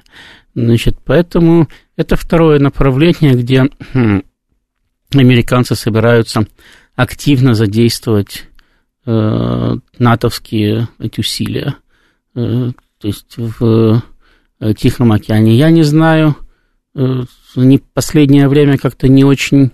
Значит, 0.55 0.99
поэтому 1.05 1.69
это 1.97 2.17
второе 2.17 2.59
направление, 2.59 3.35
где 3.35 3.69
американцы 5.13 5.75
собираются 5.75 6.47
активно 6.95 7.55
задействовать 7.55 8.45
э, 9.05 9.77
натовские 9.99 10.89
эти 10.99 11.21
усилия, 11.21 11.77
э, 12.35 12.73
то 12.99 13.07
есть 13.07 13.37
в 13.37 14.03
э, 14.61 14.75
Тихом 14.75 15.13
океане. 15.13 15.57
Я 15.57 15.71
не 15.71 15.83
знаю, 15.83 16.37
э, 16.95 17.25
они 17.55 17.83
последнее 17.93 18.49
время 18.49 18.79
как-то 18.79 19.09
не 19.09 19.25
очень 19.25 19.73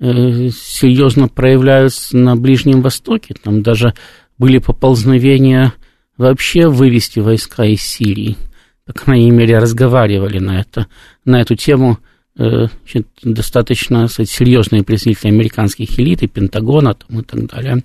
серьезно 0.00 1.28
проявляются 1.28 2.16
на 2.16 2.36
Ближнем 2.36 2.82
Востоке. 2.82 3.34
Там 3.42 3.62
даже 3.62 3.94
были 4.38 4.58
поползновения 4.58 5.72
вообще 6.16 6.68
вывести 6.68 7.18
войска 7.20 7.64
из 7.64 7.82
Сирии. 7.82 8.36
По 8.84 8.92
крайней 8.92 9.30
мере, 9.30 9.58
разговаривали 9.58 10.38
на, 10.38 10.60
это, 10.60 10.86
на 11.24 11.40
эту 11.40 11.56
тему 11.56 11.98
Э, 12.38 12.66
значит, 12.82 13.08
достаточно 13.22 14.08
сказать, 14.08 14.28
серьезные 14.28 14.82
представители 14.82 15.28
американских 15.28 15.98
элит 15.98 16.22
и 16.22 16.26
Пентагона 16.26 16.94
там, 16.94 17.20
и 17.20 17.22
так 17.22 17.46
далее. 17.46 17.82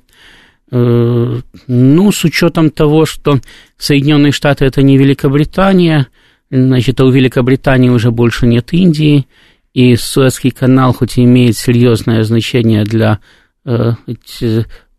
Э, 0.72 1.40
ну, 1.68 2.12
с 2.12 2.24
учетом 2.26 2.70
того, 2.70 3.06
что 3.06 3.40
Соединенные 3.78 4.34
Штаты 4.34 4.66
это 4.66 4.82
не 4.82 4.98
Великобритания, 4.98 6.08
значит, 6.50 7.00
а 7.00 7.06
у 7.06 7.12
Великобритании 7.12 7.90
уже 7.90 8.12
больше 8.12 8.46
нет 8.46 8.74
Индии, 8.74 9.26
и 9.74 9.96
Суэцкий 9.96 10.52
канал, 10.52 10.94
хоть 10.94 11.18
и 11.18 11.24
имеет 11.24 11.58
серьезное 11.58 12.24
значение 12.24 12.84
для 12.84 13.20
э, 13.66 13.94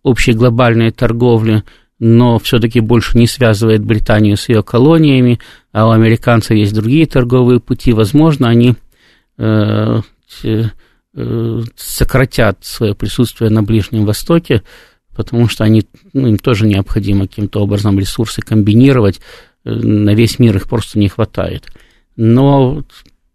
общей 0.03 0.33
глобальной 0.33 0.91
торговли, 0.91 1.63
но 1.99 2.39
все-таки 2.39 2.81
больше 2.81 3.17
не 3.17 3.27
связывает 3.27 3.85
Британию 3.85 4.37
с 4.37 4.49
ее 4.49 4.63
колониями, 4.63 5.39
а 5.73 5.87
у 5.87 5.91
американцев 5.91 6.57
есть 6.57 6.75
другие 6.75 7.07
торговые 7.07 7.61
пути, 7.61 7.93
возможно, 7.93 8.49
они 8.49 8.77
Э, 9.39 10.01
э, 11.15 11.61
сократят 11.77 12.65
свое 12.65 12.95
присутствие 12.95 13.51
на 13.51 13.63
Ближнем 13.63 14.05
Востоке, 14.07 14.63
потому 15.15 15.49
что 15.49 15.65
они, 15.65 15.87
ну, 16.13 16.29
им 16.29 16.39
тоже 16.39 16.67
необходимо 16.67 17.27
каким-то 17.27 17.61
образом 17.61 17.99
ресурсы 17.99 18.41
комбинировать, 18.41 19.21
э, 19.65 19.71
на 19.71 20.15
весь 20.15 20.39
мир 20.39 20.57
их 20.57 20.69
просто 20.69 20.99
не 20.99 21.09
хватает. 21.09 21.67
Но 22.17 22.85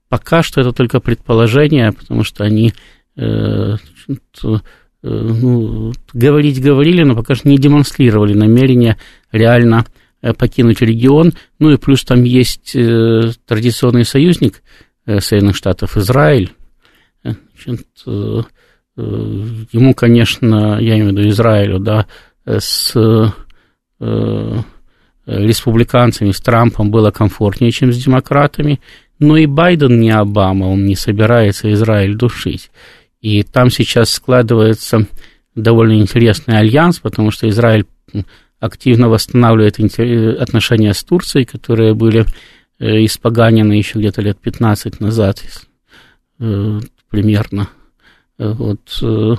пока 0.09 0.43
что 0.43 0.61
это 0.61 0.71
только 0.71 0.99
предположение, 0.99 1.91
потому 1.91 2.23
что 2.23 2.43
они 2.43 2.73
ну, 3.15 3.79
говорить 6.13 6.61
говорили, 6.61 7.03
но 7.03 7.15
пока 7.15 7.33
что 7.35 7.47
не 7.47 7.57
демонстрировали 7.57 8.33
намерения 8.33 8.97
реально 9.31 9.85
покинуть 10.37 10.81
регион. 10.81 11.33
Ну 11.57 11.71
и 11.71 11.77
плюс 11.77 12.03
там 12.03 12.23
есть 12.23 12.73
традиционный 12.73 14.05
союзник– 14.05 14.61
Э, 15.07 15.21
Соединенных 15.21 15.55
Штатов 15.55 15.95
Израиль. 15.95 16.51
Э, 17.23 17.31
значит, 17.63 17.87
э, 18.05 18.41
ему, 18.97 19.93
конечно, 19.93 20.79
я 20.81 20.95
имею 20.95 21.05
в 21.05 21.11
виду 21.11 21.29
Израилю, 21.29 21.79
да, 21.79 22.07
с 22.45 22.93
республиканцами, 25.27 26.31
с 26.31 26.39
Трампом 26.39 26.89
было 26.89 27.11
комфортнее, 27.11 27.71
чем 27.71 27.91
с 27.93 28.03
демократами, 28.03 28.79
но 29.19 29.37
и 29.37 29.45
Байден 29.45 29.99
не 29.99 30.11
Обама, 30.11 30.65
он 30.65 30.85
не 30.85 30.95
собирается 30.95 31.71
Израиль 31.73 32.15
душить. 32.15 32.71
И 33.21 33.43
там 33.43 33.69
сейчас 33.69 34.11
складывается 34.11 35.07
довольно 35.55 35.99
интересный 35.99 36.59
альянс, 36.59 36.99
потому 36.99 37.31
что 37.31 37.49
Израиль 37.49 37.85
активно 38.59 39.09
восстанавливает 39.09 39.79
отношения 40.39 40.93
с 40.93 41.03
Турцией, 41.03 41.45
которые 41.45 41.93
были 41.93 42.25
э, 42.79 43.05
испоганены 43.05 43.73
еще 43.73 43.99
где-то 43.99 44.21
лет 44.21 44.39
15 44.39 44.99
назад 44.99 45.43
э, 46.39 46.79
примерно. 47.09 47.69
Вот, 48.37 48.99
э, 49.01 49.35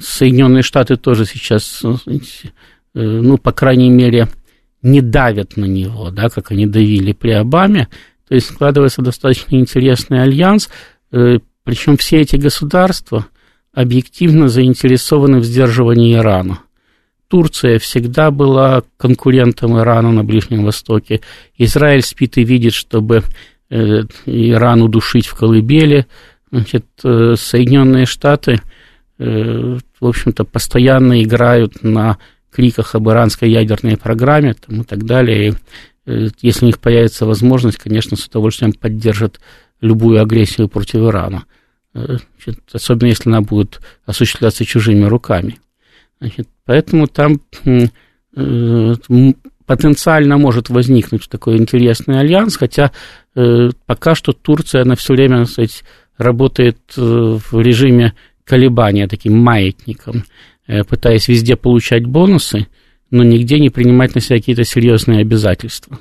Соединенные 0.00 0.62
Штаты 0.62 0.96
тоже 0.96 1.24
сейчас, 1.24 1.82
ну, 2.94 3.38
по 3.38 3.52
крайней 3.52 3.90
мере, 3.90 4.28
не 4.84 5.00
давят 5.00 5.56
на 5.56 5.64
него, 5.64 6.10
да, 6.10 6.28
как 6.28 6.52
они 6.52 6.66
давили 6.66 7.12
при 7.12 7.30
Обаме. 7.30 7.88
То 8.28 8.34
есть 8.34 8.46
складывается 8.46 9.02
достаточно 9.02 9.56
интересный 9.56 10.22
альянс, 10.22 10.70
причем 11.10 11.96
все 11.96 12.20
эти 12.20 12.36
государства 12.36 13.26
объективно 13.72 14.48
заинтересованы 14.48 15.40
в 15.40 15.44
сдерживании 15.44 16.14
Ирана. 16.14 16.60
Турция 17.28 17.78
всегда 17.78 18.30
была 18.30 18.84
конкурентом 18.96 19.78
Ирана 19.78 20.12
на 20.12 20.22
Ближнем 20.24 20.64
Востоке. 20.64 21.20
Израиль 21.56 22.02
спит 22.02 22.36
и 22.38 22.44
видит, 22.44 22.74
чтобы 22.74 23.22
э, 23.70 24.02
Иран 24.26 24.82
удушить 24.82 25.26
в 25.26 25.34
колыбели. 25.34 26.06
Значит, 26.52 26.86
э, 27.02 27.34
Соединенные 27.36 28.06
Штаты, 28.06 28.60
э, 29.18 29.78
в 30.00 30.06
общем-то, 30.06 30.44
постоянно 30.44 31.22
играют 31.22 31.82
на 31.82 32.18
криках 32.54 32.94
об 32.94 33.08
иранской 33.08 33.50
ядерной 33.50 33.96
программе 33.96 34.54
там, 34.54 34.82
и 34.82 34.84
так 34.84 35.04
далее. 35.04 35.54
И, 36.06 36.28
если 36.40 36.64
у 36.64 36.66
них 36.66 36.78
появится 36.78 37.26
возможность, 37.26 37.78
конечно, 37.78 38.16
с 38.16 38.26
удовольствием 38.26 38.72
поддержат 38.72 39.40
любую 39.80 40.20
агрессию 40.22 40.68
против 40.68 40.96
Ирана. 40.96 41.44
Значит, 41.92 42.60
особенно 42.72 43.08
если 43.08 43.28
она 43.28 43.40
будет 43.40 43.80
осуществляться 44.04 44.64
чужими 44.64 45.04
руками. 45.04 45.58
Значит, 46.20 46.48
поэтому 46.64 47.06
там 47.06 47.40
э, 48.36 48.94
потенциально 49.66 50.38
может 50.38 50.68
возникнуть 50.70 51.28
такой 51.28 51.56
интересный 51.56 52.20
альянс, 52.20 52.56
хотя 52.56 52.92
э, 53.34 53.70
пока 53.86 54.14
что 54.14 54.32
Турция, 54.32 54.82
она 54.82 54.96
все 54.96 55.14
время, 55.14 55.44
сказать, 55.46 55.84
работает 56.18 56.78
э, 56.96 57.00
в 57.00 57.60
режиме 57.60 58.14
колебания, 58.44 59.08
таким 59.08 59.38
маятником, 59.38 60.24
пытаясь 60.66 61.28
везде 61.28 61.56
получать 61.56 62.06
бонусы, 62.06 62.66
но 63.10 63.22
нигде 63.22 63.58
не 63.58 63.70
принимать 63.70 64.14
на 64.14 64.20
себя 64.20 64.38
какие-то 64.38 64.64
серьезные 64.64 65.20
обязательства. 65.20 65.98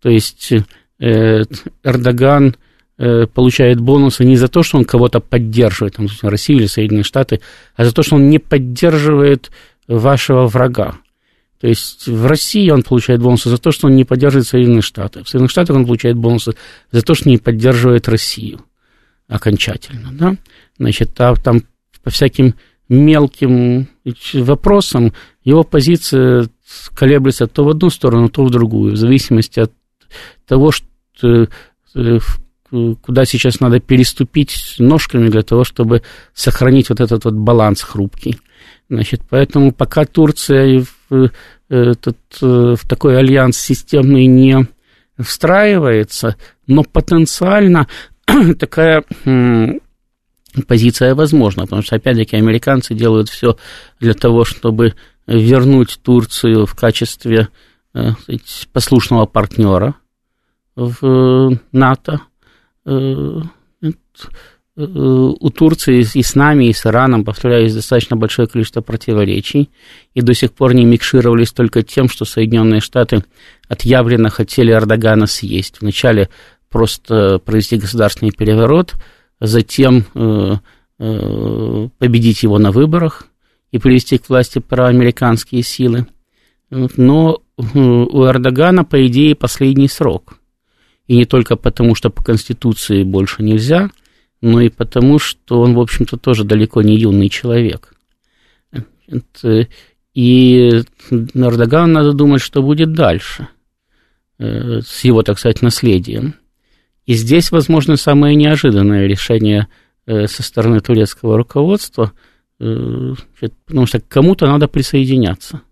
То 0.00 0.08
есть 0.08 0.52
Эрдоган 0.98 2.56
Э, 3.00 3.26
получает 3.26 3.80
бонусы 3.80 4.24
не 4.24 4.34
за 4.34 4.48
то, 4.48 4.64
что 4.64 4.76
он 4.76 4.84
кого-то 4.84 5.20
поддерживает, 5.20 5.94
там, 5.94 6.08
Россию 6.22 6.58
или 6.58 6.66
Соединенные 6.66 7.04
Штаты, 7.04 7.40
а 7.76 7.84
за 7.84 7.94
то, 7.94 8.02
что 8.02 8.16
он 8.16 8.28
не 8.28 8.40
поддерживает 8.40 9.52
вашего 9.86 10.48
врага. 10.48 10.96
То 11.60 11.68
есть 11.68 12.08
в 12.08 12.26
России 12.26 12.68
он 12.70 12.82
получает 12.82 13.20
бонусы 13.22 13.50
за 13.50 13.58
то, 13.58 13.70
что 13.70 13.86
он 13.86 13.94
не 13.94 14.04
поддерживает 14.04 14.48
Соединенные 14.48 14.82
Штаты. 14.82 15.22
В 15.22 15.28
Соединенных 15.28 15.52
Штатах 15.52 15.76
он 15.76 15.86
получает 15.86 16.16
бонусы 16.16 16.54
за 16.90 17.02
то, 17.02 17.14
что 17.14 17.28
не 17.28 17.38
поддерживает 17.38 18.08
Россию 18.08 18.64
окончательно. 19.28 20.08
Да? 20.10 20.36
Значит, 20.76 21.12
а 21.20 21.36
там 21.36 21.62
по 22.02 22.10
всяким 22.10 22.56
мелким 22.88 23.88
вопросам 24.34 25.12
его 25.44 25.62
позиция 25.62 26.48
колеблется 26.94 27.46
то 27.46 27.64
в 27.64 27.68
одну 27.68 27.90
сторону, 27.90 28.28
то 28.28 28.44
в 28.44 28.50
другую, 28.50 28.94
в 28.94 28.96
зависимости 28.96 29.60
от 29.60 29.72
того, 30.46 30.70
что 30.70 31.48
э, 31.94 32.18
куда 32.70 33.24
сейчас 33.24 33.60
надо 33.60 33.80
переступить 33.80 34.76
ножками 34.78 35.28
для 35.28 35.42
того, 35.42 35.64
чтобы 35.64 36.02
сохранить 36.34 36.90
вот 36.90 37.00
этот 37.00 37.24
вот 37.24 37.34
баланс 37.34 37.82
хрупкий. 37.82 38.38
Значит, 38.90 39.22
поэтому 39.28 39.72
пока 39.72 40.04
Турция 40.04 40.84
в, 41.10 41.30
этот, 41.68 42.18
в 42.40 42.78
такой 42.88 43.18
альянс 43.18 43.58
системный 43.58 44.26
не 44.26 44.66
встраивается, 45.18 46.36
но 46.66 46.84
потенциально 46.84 47.86
такая 48.58 49.04
позиция 50.66 51.14
возможна, 51.14 51.64
потому 51.64 51.82
что, 51.82 51.96
опять-таки, 51.96 52.36
американцы 52.36 52.94
делают 52.94 53.28
все 53.28 53.56
для 54.00 54.14
того, 54.14 54.44
чтобы 54.44 54.94
вернуть 55.26 56.00
Турцию 56.02 56.66
в 56.66 56.74
качестве 56.74 57.48
э, 57.94 58.10
послушного 58.72 59.26
партнера 59.26 59.94
в 60.74 60.96
э, 61.02 61.58
НАТО, 61.72 62.20
э, 62.86 63.40
у 64.80 65.50
Турции 65.50 66.06
и 66.14 66.22
с 66.22 66.36
нами, 66.36 66.66
и 66.66 66.72
с 66.72 66.86
Ираном, 66.86 67.24
повторяю, 67.24 67.64
есть 67.64 67.74
достаточно 67.74 68.16
большое 68.16 68.46
количество 68.46 68.80
противоречий, 68.80 69.70
и 70.14 70.20
до 70.20 70.34
сих 70.34 70.52
пор 70.52 70.72
не 70.72 70.84
микшировались 70.84 71.50
только 71.50 71.82
тем, 71.82 72.08
что 72.08 72.24
Соединенные 72.24 72.80
Штаты 72.80 73.24
отъявленно 73.68 74.30
хотели 74.30 74.72
Эрдогана 74.72 75.26
съесть. 75.26 75.80
Вначале 75.80 76.28
просто 76.70 77.40
провести 77.40 77.76
государственный 77.76 78.30
переворот, 78.30 78.94
затем 79.40 80.04
э, 80.14 80.56
победить 81.98 82.42
его 82.42 82.58
на 82.58 82.72
выборах 82.72 83.26
и 83.70 83.78
привести 83.78 84.18
к 84.18 84.28
власти 84.28 84.58
проамериканские 84.58 85.62
силы. 85.62 86.06
Но 86.70 87.42
у 87.56 88.24
Эрдогана, 88.24 88.84
по 88.84 89.06
идее, 89.06 89.34
последний 89.34 89.88
срок– 89.88 90.38
и 91.08 91.16
не 91.16 91.24
только 91.24 91.56
потому, 91.56 91.94
что 91.94 92.10
по 92.10 92.22
Конституции 92.22 93.02
больше 93.02 93.42
нельзя, 93.42 93.90
но 94.40 94.60
и 94.60 94.68
потому, 94.68 95.18
что 95.18 95.60
он, 95.62 95.74
в 95.74 95.80
общем-то, 95.80 96.18
тоже 96.18 96.44
далеко 96.44 96.82
не 96.82 96.96
юный 96.96 97.30
человек. 97.30 97.94
И 100.14 100.82
Эрдогану 101.10 101.92
надо 101.92 102.12
думать, 102.12 102.42
что 102.42 102.62
будет 102.62 102.92
дальше 102.92 103.48
э, 104.38 104.80
с 104.82 105.02
его, 105.04 105.22
так 105.22 105.38
сказать, 105.38 105.62
наследием. 105.62 106.34
И 107.08 107.14
здесь, 107.14 107.50
возможно, 107.50 107.96
самое 107.96 108.36
неожиданное 108.36 109.06
решение 109.06 109.66
э, 110.06 110.26
со 110.28 110.42
стороны 110.42 110.80
турецкого 110.80 111.36
руководства, 111.36 112.12
э, 112.60 113.14
потому 113.66 113.86
что 113.86 114.00
кому-то 114.00 114.46
надо 114.46 114.68
присоединяться. 114.68 115.62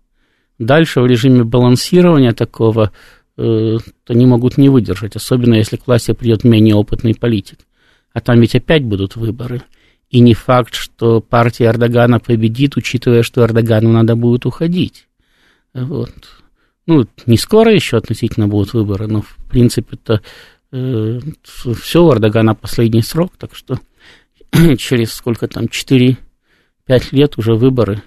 Дальше 0.59 0.99
в 0.99 1.05
режиме 1.05 1.43
балансирования 1.45 2.33
такого 2.33 2.91
Э, 3.37 3.77
они 4.07 4.25
могут 4.25 4.57
не 4.57 4.69
выдержать, 4.69 5.15
особенно 5.15 5.55
если 5.55 5.77
к 5.77 5.85
власти 5.87 6.11
придет 6.11 6.43
менее 6.43 6.75
опытный 6.75 7.13
политик. 7.13 7.59
А 8.11 8.19
там 8.19 8.41
ведь 8.41 8.55
опять 8.55 8.83
будут 8.83 9.15
выборы. 9.15 9.61
И 10.09 10.19
не 10.19 10.33
факт, 10.33 10.73
что 10.73 11.21
партия 11.21 11.65
Эрдогана 11.65 12.19
победит, 12.19 12.77
учитывая, 12.77 13.23
что 13.23 13.43
Эрдогану 13.43 13.91
надо 13.91 14.15
будет 14.15 14.45
уходить. 14.45 15.07
Вот. 15.73 16.13
Ну, 16.87 17.05
не 17.25 17.37
скоро 17.37 17.73
еще 17.73 17.97
относительно 17.97 18.47
будут 18.47 18.73
выборы, 18.73 19.07
но, 19.07 19.21
в 19.21 19.37
принципе, 19.49 19.97
это 20.01 20.13
э, 20.13 20.19
все, 20.71 22.03
у 22.03 22.11
Эрдогана 22.11 22.55
последний 22.55 23.01
срок, 23.01 23.33
так 23.37 23.55
что 23.55 23.79
через 24.77 25.13
сколько 25.13 25.47
там, 25.47 25.65
4-5 25.65 26.17
лет 27.11 27.37
уже 27.37 27.55
выборы. 27.55 28.01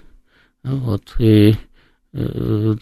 Вот. 0.63 1.13
И 1.19 1.55
э, 2.13 2.75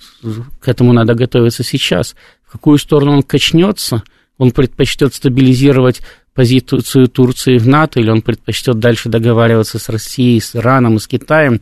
к 0.59 0.67
этому 0.67 0.93
надо 0.93 1.13
готовиться 1.15 1.63
сейчас 1.63 2.15
в 2.49 2.51
какую 2.51 2.79
сторону 2.79 3.11
он 3.11 3.23
качнется, 3.23 4.03
он 4.37 4.51
предпочтет 4.51 5.13
стабилизировать 5.13 6.01
позицию 6.33 7.07
Турции 7.09 7.57
в 7.57 7.67
НАТО, 7.67 7.99
или 7.99 8.09
он 8.09 8.21
предпочтет 8.21 8.79
дальше 8.79 9.09
договариваться 9.09 9.77
с 9.77 9.87
Россией, 9.89 10.39
с 10.39 10.55
Ираном 10.55 10.95
и 10.95 10.99
с 10.99 11.07
Китаем, 11.07 11.61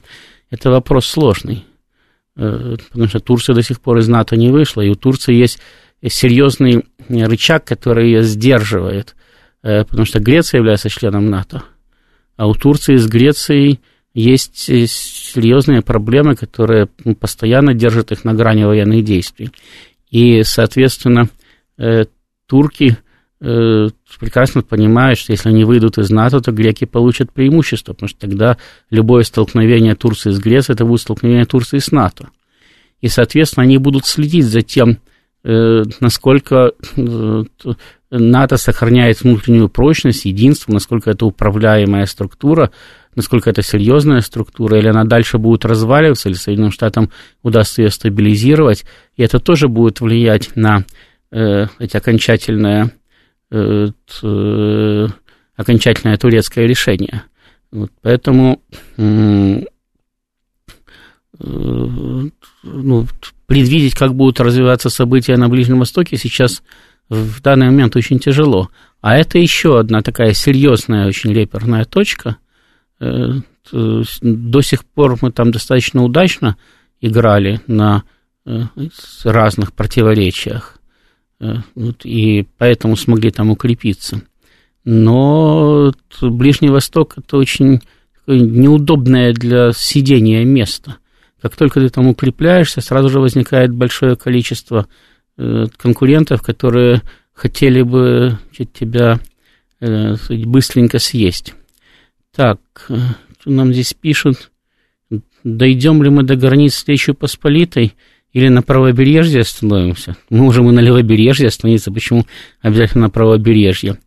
это 0.49 0.71
вопрос 0.71 1.07
сложный. 1.07 1.65
Э, 2.37 2.77
потому 2.91 3.09
что 3.09 3.19
Турция 3.19 3.53
до 3.53 3.63
сих 3.63 3.81
пор 3.81 3.97
из 3.97 4.07
НАТО 4.07 4.37
не 4.37 4.49
вышла, 4.49 4.81
и 4.81 4.89
у 4.89 4.95
Турции 4.95 5.35
есть 5.35 5.59
серьезный 6.03 6.85
рычаг, 7.09 7.65
который 7.65 8.07
ее 8.07 8.23
сдерживает, 8.23 9.15
э, 9.63 9.83
потому 9.83 10.05
что 10.05 10.19
Греция 10.19 10.59
является 10.59 10.89
членом 10.89 11.29
НАТО, 11.29 11.63
а 12.35 12.47
у 12.47 12.53
Турции 12.53 12.95
с 12.95 13.07
Грецией 13.07 13.79
есть 14.13 14.57
серьезные 14.57 15.81
проблемы, 15.81 16.35
которые 16.35 16.87
постоянно 17.19 17.73
держат 17.73 18.11
их 18.11 18.23
на 18.23 18.33
грани 18.33 18.63
военных 18.63 19.03
действий. 19.03 19.51
И, 20.09 20.41
соответственно, 20.43 21.29
э, 21.77 22.05
турки 22.47 22.97
э, 23.39 23.89
прекрасно 24.19 24.63
понимают, 24.63 25.19
что 25.19 25.33
если 25.33 25.49
они 25.49 25.65
выйдут 25.65 25.99
из 25.99 26.09
НАТО, 26.09 26.39
то 26.41 26.51
греки 26.51 26.85
получат 26.85 27.31
преимущество, 27.31 27.93
потому 27.93 28.09
что 28.09 28.19
тогда 28.19 28.57
любое 28.89 29.23
столкновение 29.23 29.93
Турции 29.93 30.31
с 30.31 30.39
Грецией, 30.39 30.73
это 30.73 30.85
будет 30.85 31.01
столкновение 31.01 31.45
Турции 31.45 31.77
с 31.77 31.91
НАТО. 31.91 32.29
И, 33.01 33.09
соответственно, 33.09 33.65
они 33.65 33.77
будут 33.77 34.07
следить 34.07 34.45
за 34.45 34.61
тем, 34.63 34.91
э, 34.91 34.97
насколько 35.47 36.73
НАТО 38.09 38.57
сохраняет 38.57 39.21
внутреннюю 39.21 39.69
прочность, 39.69 40.25
единство, 40.25 40.71
насколько 40.71 41.09
это 41.09 41.25
управляемая 41.25 42.05
структура, 42.05 42.71
насколько 43.15 43.49
это 43.49 43.61
серьезная 43.61 44.21
структура, 44.21 44.77
или 44.77 44.87
она 44.87 45.03
дальше 45.03 45.37
будет 45.37 45.65
разваливаться, 45.65 46.29
или 46.29 46.35
Соединенным 46.35 46.71
Штатам 46.71 47.11
удастся 47.43 47.81
ее 47.81 47.89
стабилизировать, 47.89 48.85
и 49.15 49.23
это 49.23 49.39
тоже 49.39 49.67
будет 49.67 50.01
влиять 50.01 50.55
на 50.55 50.85
э, 51.31 51.67
эти 51.79 51.97
окончательное, 51.97 52.91
э, 53.51 53.89
э, 54.23 55.07
окончательное 55.55 56.17
турецкое 56.17 56.65
решение. 56.67 57.23
Вот, 57.71 57.91
поэтому 58.01 58.61
э, 58.97 59.61
ну, 61.39 63.07
предвидеть, 63.47 63.95
как 63.95 64.13
будут 64.13 64.39
развиваться 64.39 64.89
события 64.89 65.37
на 65.37 65.49
Ближнем 65.49 65.79
Востоке, 65.79 66.17
сейчас 66.17 66.61
в 67.09 67.41
данный 67.41 67.67
момент 67.67 67.95
очень 67.95 68.19
тяжело. 68.19 68.69
А 69.01 69.17
это 69.17 69.39
еще 69.39 69.79
одна 69.79 70.01
такая 70.01 70.33
серьезная, 70.33 71.07
очень 71.07 71.33
реперная 71.33 71.85
точка. 71.85 72.37
Э, 72.99 73.33
до 73.71 74.61
сих 74.61 74.85
пор 74.85 75.17
мы 75.21 75.31
там 75.31 75.51
достаточно 75.51 76.03
удачно 76.03 76.57
играли 76.99 77.61
на 77.67 78.03
э, 78.45 78.63
разных 79.23 79.73
противоречиях, 79.73 80.79
э, 81.39 81.55
и 82.03 82.45
поэтому 82.57 82.95
смогли 82.97 83.31
там 83.31 83.49
укрепиться. 83.49 84.21
Но 84.83 85.93
Ближний 86.21 86.69
Восток 86.69 87.17
это 87.17 87.37
очень 87.37 87.81
неудобное 88.25 89.33
для 89.33 89.71
сидения 89.73 90.43
место. 90.43 90.97
Как 91.41 91.55
только 91.55 91.79
ты 91.79 91.89
там 91.89 92.07
укрепляешься, 92.07 92.81
сразу 92.81 93.09
же 93.09 93.19
возникает 93.19 93.71
большое 93.71 94.15
количество 94.15 94.87
Э, 95.39 95.67
конкурентов, 95.77 96.41
которые 96.41 97.03
хотели 97.31 97.83
бы 97.83 98.39
тебя 98.73 99.19
э, 99.79 100.15
быстренько 100.29 100.97
съесть. 100.97 101.53
Так, 102.35 102.59
э, 102.89 102.97
нам 103.45 103.71
здесь 103.71 103.93
пишут, 103.93 104.49
дойдем 105.43 106.01
ли 106.01 106.09
мы 106.09 106.23
до 106.23 106.35
границ 106.35 106.73
встречи 106.73 107.13
Посполитой 107.13 107.93
или 108.33 108.47
на 108.47 108.63
правобережье 108.63 109.41
остановимся? 109.41 110.17
Мы 110.31 110.39
можем 110.39 110.69
и 110.69 110.73
на 110.73 110.79
левобережье 110.79 111.49
остановиться, 111.49 111.91
почему 111.91 112.25
обязательно 112.61 113.03
на 113.03 113.09
правобережье? 113.11 113.99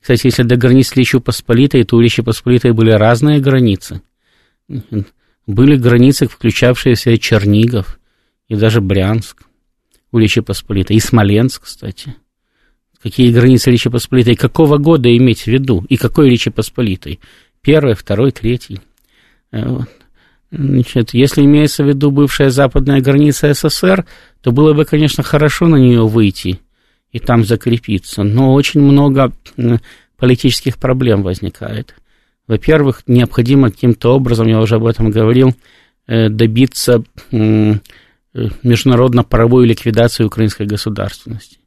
Кстати, 0.00 0.28
если 0.28 0.42
до 0.42 0.56
границ 0.56 0.86
встречи 0.86 1.18
Посполитой, 1.18 1.84
то 1.84 1.96
у 1.96 2.00
Речи 2.00 2.22
Посполитой 2.22 2.72
были 2.72 2.92
разные 2.92 3.40
границы. 3.40 4.00
Были 5.48 5.76
границы, 5.76 6.28
включавшие 6.28 6.94
в 6.94 7.00
себя 7.00 7.16
Чернигов 7.16 7.98
и 8.48 8.54
даже 8.54 8.82
Брянск 8.82 9.44
у 10.12 10.18
Речи 10.18 10.42
Посполитой, 10.42 10.96
и 10.96 11.00
Смоленск, 11.00 11.64
кстати. 11.64 12.14
Какие 13.02 13.32
границы 13.32 13.70
Речи 13.70 13.88
Посполитой, 13.88 14.36
какого 14.36 14.76
года 14.76 15.08
иметь 15.16 15.44
в 15.44 15.46
виду, 15.46 15.86
и 15.88 15.96
какой 15.96 16.28
Речи 16.28 16.50
Посполитой? 16.50 17.18
Первый, 17.62 17.94
второй, 17.94 18.30
третий. 18.30 18.80
Э. 19.50 19.78
Значит, 20.50 21.14
если 21.14 21.42
имеется 21.42 21.82
в 21.82 21.88
виду 21.88 22.10
бывшая 22.10 22.50
западная 22.50 23.00
граница 23.00 23.54
СССР, 23.54 24.04
то 24.42 24.52
было 24.52 24.74
бы, 24.74 24.84
конечно, 24.84 25.22
хорошо 25.22 25.66
на 25.66 25.76
нее 25.76 26.06
выйти 26.06 26.60
и 27.10 27.18
там 27.18 27.46
закрепиться, 27.46 28.22
но 28.22 28.52
очень 28.52 28.82
много 28.82 29.32
политических 30.18 30.76
проблем 30.76 31.22
возникает. 31.22 31.94
Во-первых, 32.48 33.02
необходимо 33.06 33.70
каким-то 33.70 34.16
образом, 34.16 34.48
я 34.48 34.60
уже 34.60 34.76
об 34.76 34.86
этом 34.86 35.10
говорил, 35.10 35.54
э, 36.08 36.28
добиться 36.28 37.04
Э, 38.34 38.48
международно-правовую 38.62 39.66
ликвидацию 39.66 40.26
украинской 40.26 40.66
государственности. 40.66 41.58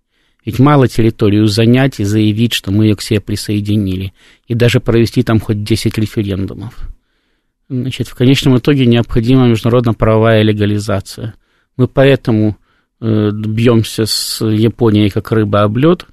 Ведь 0.45 0.59
мало 0.59 0.87
территорию 0.87 1.47
занять 1.47 1.99
и 1.99 2.03
заявить, 2.03 2.53
что 2.53 2.71
мы 2.71 2.85
ее 2.85 2.95
к 2.95 3.01
себе 3.01 3.19
присоединили, 3.19 4.13
и 4.47 4.53
даже 4.53 4.79
провести 4.79 5.23
там 5.23 5.39
хоть 5.39 5.63
10 5.63 5.97
референдумов. 5.97 6.77
Значит, 7.67 8.07
в 8.07 8.15
конечном 8.15 8.57
итоге 8.57 8.85
необходима 8.85 9.47
международно-правовая 9.47 10.43
легализация. 10.43 11.33
Мы 11.77 11.87
поэтому 11.87 12.57
э, 12.99 13.31
бьемся 13.31 14.05
с 14.05 14.45
Японией 14.45 15.09
как 15.09 15.31
рыба 15.31 15.63
об 15.63 15.77
лед 15.77 16.05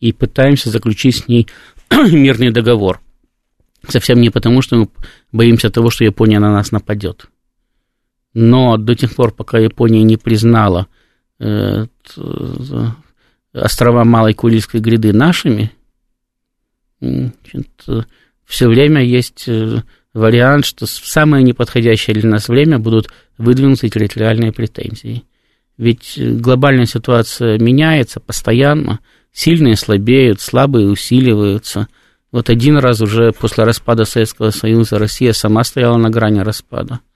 и 0.00 0.12
пытаемся 0.12 0.70
заключить 0.70 1.16
с 1.16 1.28
ней 1.28 1.48
мирный 1.90 2.50
договор. 2.50 3.00
Совсем 3.88 4.20
не 4.20 4.30
потому, 4.30 4.62
что 4.62 4.76
мы 4.76 4.88
боимся 5.32 5.70
того, 5.70 5.90
что 5.90 6.04
Япония 6.04 6.38
на 6.38 6.52
нас 6.52 6.72
нападет 6.72 7.28
но 8.34 8.76
до 8.76 8.94
тех 8.94 9.14
пор, 9.14 9.32
пока 9.32 9.58
Япония 9.58 10.02
не 10.02 10.16
признала 10.16 10.86
э, 11.38 11.86
острова 13.52 14.04
Малой 14.04 14.34
Курильской 14.34 14.80
гряды 14.80 15.12
нашими, 15.12 15.72
все 17.00 18.68
время 18.68 19.02
есть 19.02 19.44
э, 19.48 19.82
вариант, 20.14 20.64
что 20.64 20.86
в 20.86 20.90
самое 20.90 21.42
неподходящее 21.44 22.14
для 22.14 22.30
нас 22.30 22.48
время 22.48 22.78
будут 22.78 23.08
выдвинуты 23.38 23.88
территориальные 23.88 24.52
претензии. 24.52 25.24
Ведь 25.76 26.14
глобальная 26.18 26.86
ситуация 26.86 27.58
меняется 27.58 28.20
постоянно, 28.20 29.00
сильные 29.32 29.76
слабеют, 29.76 30.40
слабые 30.40 30.88
усиливаются. 30.88 31.88
Вот 32.32 32.50
один 32.50 32.78
раз 32.78 33.00
уже 33.00 33.32
после 33.32 33.64
распада 33.64 34.04
Советского 34.04 34.50
Союза 34.50 34.98
Россия 34.98 35.32
сама 35.32 35.62
стояла 35.62 35.98
на 35.98 36.10
грани 36.10 36.40
распада– 36.40 37.00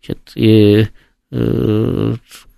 Значит, 0.00 0.32
и 0.34 0.86
э, 1.30 2.14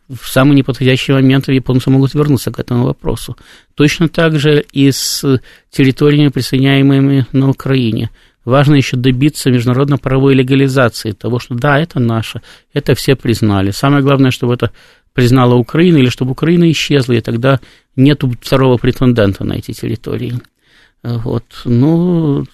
в 0.08 0.28
самый 0.28 0.54
неподходящий 0.54 1.12
момент 1.12 1.48
японцы 1.48 1.90
могут 1.90 2.14
вернуться 2.14 2.50
к 2.50 2.58
этому 2.58 2.84
вопросу. 2.84 3.36
Точно 3.74 4.08
так 4.08 4.38
же 4.38 4.64
и 4.72 4.90
с 4.90 5.40
территориями, 5.70 6.28
присоединяемыми 6.28 7.26
на 7.32 7.50
Украине. 7.50 8.10
Важно 8.44 8.74
еще 8.74 8.96
добиться 8.96 9.50
международно-правовой 9.50 10.34
легализации 10.34 11.12
того, 11.12 11.38
что 11.38 11.54
да, 11.54 11.78
это 11.78 12.00
наше, 12.00 12.40
это 12.72 12.94
все 12.94 13.14
признали. 13.14 13.70
Самое 13.70 14.02
главное, 14.02 14.30
чтобы 14.30 14.54
это 14.54 14.70
признала 15.12 15.54
Украина, 15.54 15.98
или 15.98 16.08
чтобы 16.08 16.32
Украина 16.32 16.70
исчезла, 16.70 17.14
и 17.14 17.20
тогда 17.20 17.60
нет 17.96 18.22
второго 18.40 18.78
претендента 18.78 19.44
на 19.44 19.54
эти 19.54 19.72
территории. 19.72 20.40
Вот. 21.02 21.44
Ну, 21.64 22.46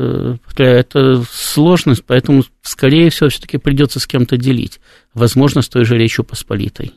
Э, 0.00 0.36
это 0.58 1.24
сложность, 1.28 2.04
поэтому, 2.06 2.44
скорее 2.62 3.10
всего, 3.10 3.28
все-таки 3.30 3.58
придется 3.58 3.98
с 3.98 4.06
кем-то 4.06 4.36
делить. 4.36 4.80
Возможно, 5.12 5.60
с 5.60 5.68
той 5.68 5.84
же 5.84 5.98
Речью 5.98 6.24
Посполитой. 6.24 6.92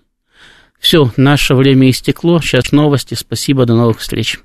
Все, 0.80 1.12
наше 1.18 1.56
время 1.56 1.90
истекло. 1.90 2.40
Сейчас 2.40 2.72
новости. 2.72 3.16
Спасибо, 3.16 3.66
до 3.66 3.74
новых 3.74 4.00
встреч. 4.00 4.40